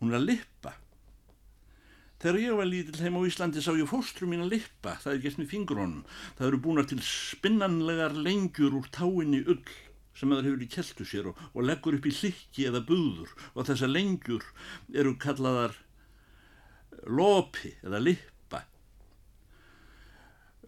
Hún 0.00 0.12
er 0.12 0.20
að 0.20 0.28
lippa. 0.32 0.74
Þegar 2.22 2.40
ég 2.40 2.58
var 2.58 2.68
lítill 2.70 3.02
heim 3.04 3.16
á 3.18 3.26
Íslandi 3.28 3.62
sá 3.62 3.72
ég 3.76 3.90
fóstru 3.90 4.26
mín 4.30 4.44
að 4.46 4.54
lippa, 4.54 4.94
það 5.02 5.12
er 5.12 5.22
gert 5.24 5.40
með 5.40 5.50
fingrónum. 5.50 6.04
Það 6.38 6.46
eru 6.48 6.60
búinar 6.64 6.86
til 6.88 7.00
spinnanlegar 7.04 8.14
lengjur 8.16 8.78
úr 8.78 8.86
táinni 8.94 9.42
ull 9.44 9.60
sem 10.14 10.30
það 10.30 10.46
hefur 10.46 10.62
í 10.62 10.70
keltu 10.70 11.06
sér 11.08 11.28
og, 11.30 11.40
og 11.52 11.66
leggur 11.66 11.98
upp 11.98 12.06
í 12.06 12.14
hlikki 12.14 12.68
eða 12.70 12.84
buður 12.86 13.32
og 13.54 13.66
þessar 13.68 13.90
lengjur 13.90 14.46
eru 14.94 15.16
kallaðar 15.20 15.74
lopi 17.06 17.74
eða 17.84 18.00
lippa. 18.02 18.62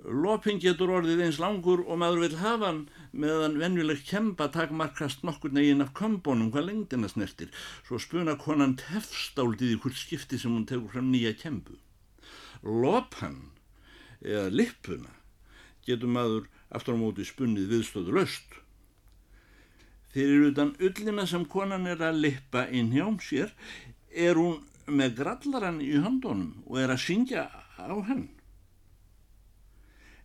Lopin 0.06 0.60
getur 0.62 0.92
orðið 0.98 1.24
eins 1.24 1.40
langur 1.42 1.82
og 1.86 1.98
maður 1.98 2.26
vil 2.26 2.38
hafa 2.42 2.68
hann 2.68 2.82
meðan 3.16 3.56
venjulegt 3.58 4.06
kempa 4.06 4.48
takmarkast 4.54 5.24
nokkur 5.26 5.54
negin 5.56 5.82
af 5.82 5.94
kömbónum 5.96 6.52
hvað 6.54 6.68
lengdina 6.68 7.10
snertir, 7.10 7.50
svo 7.86 7.98
spuna 7.98 8.36
konan 8.38 8.76
tefstáldið 8.80 9.74
í 9.74 9.80
hvort 9.82 9.98
skipti 9.98 10.38
sem 10.38 10.54
hún 10.54 10.68
tegur 10.68 10.92
fram 10.92 11.10
nýja 11.10 11.34
kempu. 11.40 11.78
Lopan 12.62 13.50
eða 14.20 14.52
lippuna 14.52 15.16
getur 15.86 16.10
maður 16.10 16.46
aftur 16.74 16.98
á 16.98 17.00
móti 17.00 17.26
spunnið 17.26 17.70
viðstöðu 17.72 18.14
löst. 18.16 18.56
Fyrir 20.12 20.50
utan 20.50 20.72
ullina 20.80 21.26
sem 21.28 21.44
konan 21.50 21.86
er 21.90 22.00
að 22.02 22.22
lippa 22.24 22.66
inn 22.72 22.92
hjá 22.94 23.06
sér 23.22 23.52
er 24.10 24.38
hún 24.38 24.62
með 24.86 25.18
grallaran 25.20 25.80
í 25.82 25.94
handónum 25.98 26.62
og 26.66 26.80
er 26.80 26.92
að 26.94 27.02
syngja 27.02 27.46
á 27.78 27.96
henn. 28.08 28.28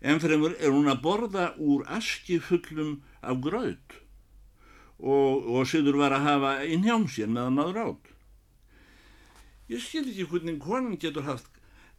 Ennfremur 0.02 0.56
er 0.58 0.74
hún 0.74 0.90
að 0.90 1.02
borða 1.04 1.52
úr 1.62 1.86
aski 1.90 2.40
fullum 2.42 3.02
af 3.22 3.42
gröð 3.42 3.98
og, 5.02 5.46
og 5.50 5.66
siður 5.70 6.00
var 6.02 6.16
að 6.18 6.28
hafa 6.28 6.54
inn 6.66 6.86
hjá 6.86 6.96
sér 7.10 7.30
meðan 7.30 7.58
maður 7.58 7.82
átt. 7.86 8.12
Ég 9.72 9.82
skil 9.82 10.06
ekki 10.10 10.28
hvernig 10.30 10.62
konan 10.62 10.98
getur 11.02 11.26
haft 11.26 11.50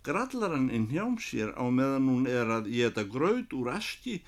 grallaran 0.06 0.70
inn 0.74 0.88
hjá 0.90 1.04
sér 1.22 1.54
á 1.54 1.64
meðan 1.70 2.10
hún 2.10 2.26
er 2.30 2.50
að 2.58 2.70
geta 2.74 3.06
gröð 3.06 3.54
úr 3.58 3.70
aski 3.76 4.20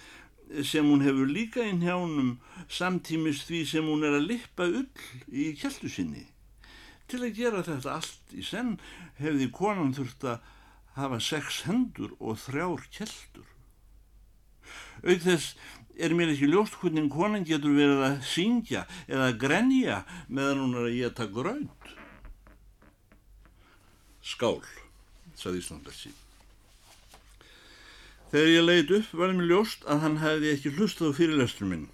sem 0.62 0.86
hún 0.86 1.02
hefur 1.02 1.30
líka 1.30 1.64
inn 1.66 1.82
hjá 1.82 1.96
húnum 1.96 2.36
samtímis 2.68 3.42
því 3.48 3.64
sem 3.66 3.90
hún 3.90 4.06
er 4.06 4.18
að 4.18 4.28
lippa 4.30 4.68
ull 4.68 4.86
í 5.30 5.50
kjeltu 5.58 5.90
sinni. 5.90 6.26
Til 7.10 7.20
að 7.20 7.36
gera 7.36 7.62
þetta 7.66 7.96
allt 7.98 8.34
í 8.34 8.44
senn 8.44 8.76
hefði 9.20 9.50
konan 9.54 9.94
þurft 9.96 10.24
að 10.28 10.52
hafa 10.94 11.18
sex 11.20 11.64
hendur 11.68 12.14
og 12.20 12.38
þrjár 12.44 12.86
kjeltur. 12.94 13.48
Auk 15.04 15.20
þess 15.24 15.54
er 16.00 16.14
mér 16.16 16.32
ekki 16.32 16.48
ljóst 16.50 16.78
hvernig 16.80 17.10
konan 17.12 17.46
getur 17.46 17.74
verið 17.76 18.02
að 18.06 18.16
syngja 18.26 18.84
eða 19.06 19.34
grenja 19.38 20.00
meðan 20.28 20.64
hún 20.64 20.78
er 20.80 20.88
að 20.88 20.98
geta 20.98 21.28
grönd. 21.30 21.92
Skál, 24.24 24.62
saði 25.36 25.60
Íslandbersi. 25.60 26.14
Þegar 28.32 28.50
ég 28.50 28.64
leiði 28.64 28.98
upp 28.98 29.10
var 29.20 29.34
mér 29.36 29.50
ljóst 29.50 29.84
að 29.86 30.00
hann 30.06 30.20
hefði 30.22 30.54
ekki 30.54 30.74
hlustað 30.78 31.12
á 31.12 31.18
fyrirlestur 31.18 31.68
minn. 31.70 31.88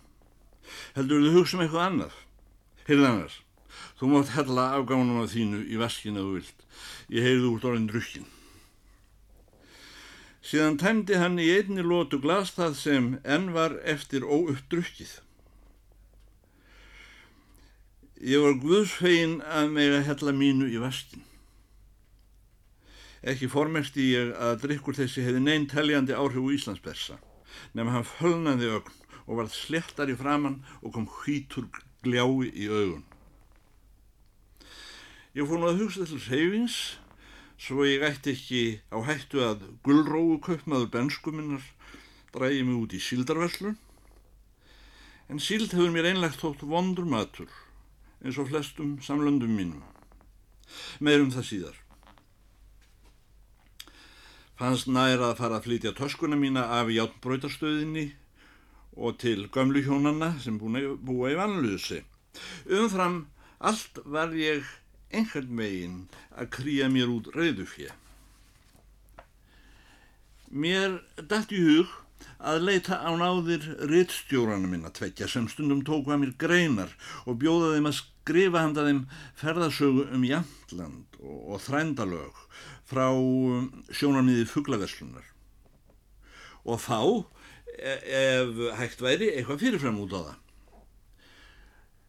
Heldur 0.95 1.25
þú 1.27 1.33
hugsa 1.35 1.59
um 1.59 1.65
eitthvað 1.65 1.87
annað? 1.89 2.15
Heyrð 2.87 3.09
annars, 3.09 3.41
þú 4.01 4.09
mátt 4.15 4.31
hella 4.33 4.71
afgáðunum 4.79 5.21
af 5.21 5.33
þínu 5.35 5.65
í 5.69 5.77
vaskinu 5.77 6.23
að 6.23 6.29
þú 6.29 6.37
vilt. 6.39 6.69
Ég 7.13 7.27
heyrði 7.27 7.49
út 7.51 7.67
orðin 7.69 7.89
drukkinn. 7.91 8.29
Síðan 10.41 10.79
tæmdi 10.81 11.19
hann 11.21 11.37
í 11.37 11.51
einni 11.53 11.85
lótu 11.85 12.17
glas 12.23 12.55
það 12.57 12.79
sem 12.81 13.11
enn 13.29 13.51
var 13.53 13.77
eftir 13.85 14.25
óuppdrukkið. 14.25 15.19
Ég 18.25 18.41
var 18.41 18.57
guðsfegin 18.63 19.43
að 19.45 19.69
mig 19.77 19.93
að 19.93 20.07
hella 20.09 20.35
mínu 20.37 20.71
í 20.73 20.81
vaskin. 20.81 21.27
Ekki 23.21 23.51
formesti 23.53 24.15
ég 24.15 24.33
að 24.33 24.63
drikkur 24.65 24.97
þessi 24.97 25.27
hefði 25.27 25.45
neinn 25.45 25.69
teljandi 25.69 26.17
áhrif 26.17 26.41
úr 26.41 26.57
Íslandsbersa, 26.57 27.19
nefn 27.77 27.93
hann 27.93 28.09
fölnaði 28.17 28.73
ögn 28.79 28.97
og 29.27 29.43
varð 29.43 29.53
slettar 29.53 30.09
í 30.09 30.17
framann 30.17 30.63
og 30.81 30.95
kom 30.97 31.09
hvítur 31.21 31.69
gljái 32.01 32.49
í 32.49 32.73
augun. 32.73 33.10
Ég 35.31 35.47
fór 35.47 35.61
nú 35.63 35.69
að 35.71 35.85
hugsa 35.85 36.07
til 36.11 36.19
reyfins 36.27 36.77
svo 37.61 37.85
ég 37.87 38.03
ætti 38.03 38.33
ekki 38.35 38.63
á 38.91 38.99
hættu 39.07 39.43
að 39.47 39.67
gullróu 39.87 40.41
kaupmaður 40.43 40.89
benskuminnar 40.95 41.67
drægi 42.35 42.65
mig 42.67 42.79
út 42.81 42.97
í 42.97 43.01
síldarverslun 43.05 43.77
en 45.31 45.43
síld 45.43 45.71
hefur 45.71 45.93
mér 45.95 46.09
einlegt 46.11 46.41
þótt 46.43 46.65
vondur 46.67 47.07
matur 47.07 47.53
eins 48.25 48.41
og 48.43 48.51
flestum 48.51 48.99
samlöndum 49.07 49.55
mínum. 49.55 49.85
Meirum 51.01 51.31
það 51.33 51.47
síðar. 51.47 51.79
Fannst 54.59 54.91
nær 54.91 55.23
að 55.25 55.39
fara 55.39 55.61
að 55.61 55.69
flytja 55.69 55.95
töskuna 55.97 56.37
mína 56.37 56.67
af 56.81 56.91
játnbröytarstöðinni 56.93 58.11
og 58.99 59.17
til 59.23 59.47
gömlu 59.55 59.87
hjónanna 59.87 60.35
sem 60.43 60.59
búa 60.59 61.31
í 61.31 61.39
vanluðsi 61.39 62.03
umfram 62.67 63.23
allt 63.59 64.03
var 64.05 64.35
ég 64.37 64.67
einhvern 65.11 65.57
veginn 65.59 65.99
að 66.37 66.53
krýja 66.57 66.89
mér 66.93 67.11
út 67.13 67.31
reyðufjö. 67.35 67.91
Mér 70.51 71.01
dætt 71.31 71.53
í 71.55 71.61
hug 71.63 71.91
að 72.41 72.65
leita 72.67 72.99
á 73.01 73.11
náðir 73.17 73.65
rittstjórana 73.91 74.69
minna 74.71 74.91
tvekja 74.95 75.29
sem 75.31 75.47
stundum 75.51 75.83
tóku 75.87 76.13
að 76.13 76.23
mér 76.25 76.33
greinar 76.41 76.95
og 77.27 77.39
bjóða 77.43 77.75
þeim 77.77 77.91
að 77.91 77.99
skrifa 78.01 78.65
handa 78.65 78.87
þeim 78.87 79.03
ferðarsögu 79.41 80.07
um 80.17 80.25
Jantland 80.27 81.21
og, 81.21 81.39
og 81.55 81.63
þrændalög 81.65 82.45
frá 82.91 83.07
um, 83.15 83.69
sjónarniði 83.95 84.49
fugglaverslunar. 84.51 85.27
Og 86.67 86.81
þá, 86.83 87.01
e, 87.79 87.93
ef 88.21 88.63
hægt 88.81 89.05
væri, 89.05 89.31
eitthvað 89.37 89.63
fyrirfram 89.63 90.01
út 90.03 90.17
á 90.17 90.21
það. 90.21 90.39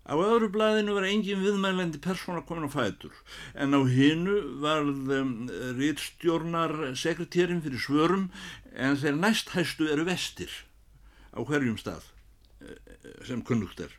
Á 0.01 0.17
öðru 0.17 0.49
blæðinu 0.49 0.95
var 0.97 1.05
engin 1.05 1.43
viðmælendi 1.43 1.99
persóna 2.01 2.41
komin 2.41 2.65
á 2.65 2.71
fætur 2.73 3.13
en 3.53 3.77
á 3.77 3.81
hinnu 3.85 4.37
varð 4.63 5.11
um, 5.13 5.33
rittstjórnar 5.77 6.73
sekretærin 6.97 7.61
fyrir 7.61 7.83
svörum 7.83 8.25
en 8.73 8.97
þeir 8.97 9.19
næst 9.19 9.53
hæstu 9.53 9.85
eru 9.93 10.07
vestir 10.07 10.49
á 11.37 11.39
hverjum 11.45 11.77
stað 11.77 12.07
eh, 12.65 12.77
sem 13.27 13.45
kunnugt 13.45 13.83
er. 13.85 13.93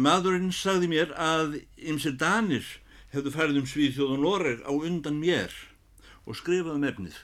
Madurinn 0.00 0.52
sagði 0.52 0.88
mér 0.92 1.12
að 1.16 1.60
ymsir 1.76 2.16
Danir 2.20 2.64
hefðu 3.12 3.32
færið 3.36 3.60
um 3.60 3.68
Svíðþjóðun 3.68 4.24
Lóreg 4.24 4.64
á 4.64 4.72
undan 4.72 5.20
mér 5.20 5.52
og 6.24 6.36
skrifaði 6.40 6.80
um 6.80 6.88
efnið 6.88 7.20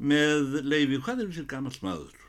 með 0.00 0.60
leiði 0.64 1.00
hvað 1.00 1.22
er 1.22 1.28
um 1.28 1.36
sér 1.36 1.48
gammal 1.48 1.76
maður 1.84 2.19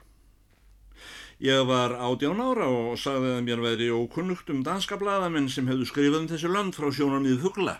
Ég 1.42 1.66
var 1.66 1.96
átján 1.98 2.38
ára 2.38 2.68
og 2.70 3.00
sagði 3.02 3.32
að 3.34 3.46
mér 3.48 3.62
veri 3.64 3.88
ókunnugt 3.90 4.52
um 4.54 4.60
danska 4.62 4.94
bladamenn 5.02 5.48
sem 5.50 5.66
hefðu 5.66 5.88
skrifað 5.90 6.20
um 6.20 6.28
þessi 6.30 6.52
lönd 6.54 6.76
frá 6.78 6.92
sjónarmið 6.94 7.40
hugla 7.42 7.80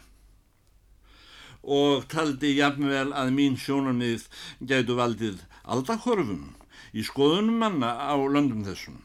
og 1.62 2.08
taldi 2.10 2.56
jafnvel 2.58 3.12
að 3.14 3.30
mín 3.36 3.60
sjónarmið 3.62 4.26
gætu 4.66 4.96
valdið 4.98 5.44
aldahorfum 5.62 6.56
í 6.98 7.06
skoðunum 7.06 7.62
manna 7.62 7.92
á 8.02 8.18
löndum 8.18 8.66
þessum. 8.66 8.98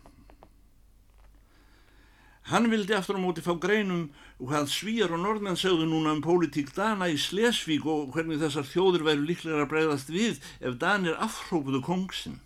Hann 2.49 2.71
vildi 2.73 2.97
aftur 2.97 3.21
á 3.21 3.25
móti 3.27 3.45
fá 3.45 3.53
greinum 3.61 4.09
hvað 4.41 4.73
svíjar 4.73 5.13
og 5.13 5.21
norðmenn 5.21 5.61
segðu 5.61 5.85
núna 5.91 6.17
um 6.17 6.25
pólitík 6.25 6.73
Dana 6.73 7.11
í 7.13 7.21
Slesvík 7.21 7.85
og 7.85 8.09
hvernig 8.17 8.41
þessar 8.41 8.65
þjóður 8.73 9.05
væru 9.11 9.29
líklega 9.29 9.67
að 9.67 9.71
breyðast 9.75 10.17
við 10.17 10.41
ef 10.65 10.81
Danir 10.81 11.21
afhrópuðu 11.21 11.85
kongsinn. 11.85 12.41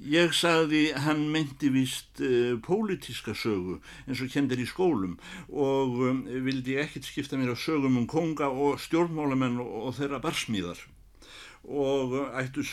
Ég 0.00 0.32
sagði 0.32 0.86
hann 0.96 1.26
meinti 1.30 1.68
vist 1.70 2.20
uh, 2.24 2.56
pólitíska 2.64 3.34
sögu 3.36 3.76
eins 4.06 4.22
og 4.24 4.32
kendir 4.32 4.62
í 4.62 4.66
skólum 4.66 5.18
og 5.52 6.00
um, 6.08 6.22
vildi 6.46 6.78
ekkert 6.80 7.06
skipta 7.06 7.36
mér 7.36 7.52
á 7.52 7.56
sögum 7.60 8.00
um 8.00 8.08
konga 8.08 8.48
og 8.48 8.80
stjórnmálamenn 8.80 9.60
og, 9.60 9.70
og 9.86 9.94
þeirra 10.00 10.22
barsmíðar 10.24 10.80
og 11.62 12.16
ættu 12.40 12.64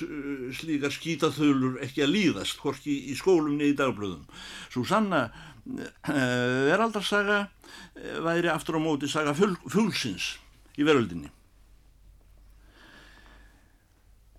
slíkar 0.55 0.95
skítaþölur 0.95 1.77
ekki 1.85 2.01
að 2.07 2.15
líðast 2.15 2.63
hvorki 2.63 2.95
í 3.11 3.17
skólum 3.19 3.59
niður 3.59 3.75
í 3.75 3.77
dagblöðum. 3.83 4.25
Susanna 4.73 5.27
uh, 5.27 6.65
Veraldarsaga 6.71 7.43
uh, 7.43 8.17
væri 8.25 8.49
aftur 8.49 8.79
á 8.79 8.81
móti 8.81 9.11
saga 9.11 9.35
fuglsins 9.35 10.37
í 10.79 10.87
veröldinni. 10.87 11.29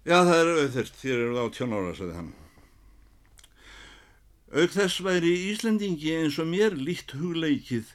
Já, 0.00 0.24
það 0.24 0.36
er 0.40 0.54
auðvitað, 0.56 0.94
þér 0.96 1.18
eru 1.18 1.34
það 1.36 1.44
á 1.44 1.54
tjón 1.54 1.74
ára, 1.76 1.90
sagði 1.94 2.14
hann. 2.16 2.30
Auk 4.50 4.72
þess 4.74 4.98
væri 5.06 5.30
Íslendingi 5.52 6.10
eins 6.18 6.40
og 6.42 6.48
mér 6.50 6.74
líkt 6.74 7.12
hugleikið 7.14 7.92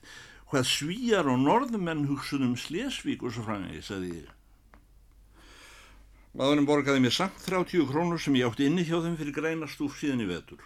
hvað 0.48 0.68
svíjar 0.70 1.28
og 1.28 1.42
norðmenn 1.42 2.06
hugsunum 2.08 2.54
Slesvík 2.56 3.26
og 3.28 3.34
svo 3.36 3.44
frangið, 3.44 3.82
sagði 3.84 4.12
ég. 4.22 4.30
Maðurinn 6.36 6.68
borgaði 6.70 7.04
mér 7.04 7.16
samt 7.16 7.44
30 7.44 7.90
krónur 7.90 8.22
sem 8.24 8.38
ég 8.40 8.48
átti 8.48 8.70
inni 8.70 8.86
hjá 8.88 9.02
þeim 9.04 9.18
fyrir 9.20 9.36
grænast 9.36 9.84
úr 9.84 9.92
síðan 10.00 10.24
í 10.24 10.30
vetur. 10.32 10.64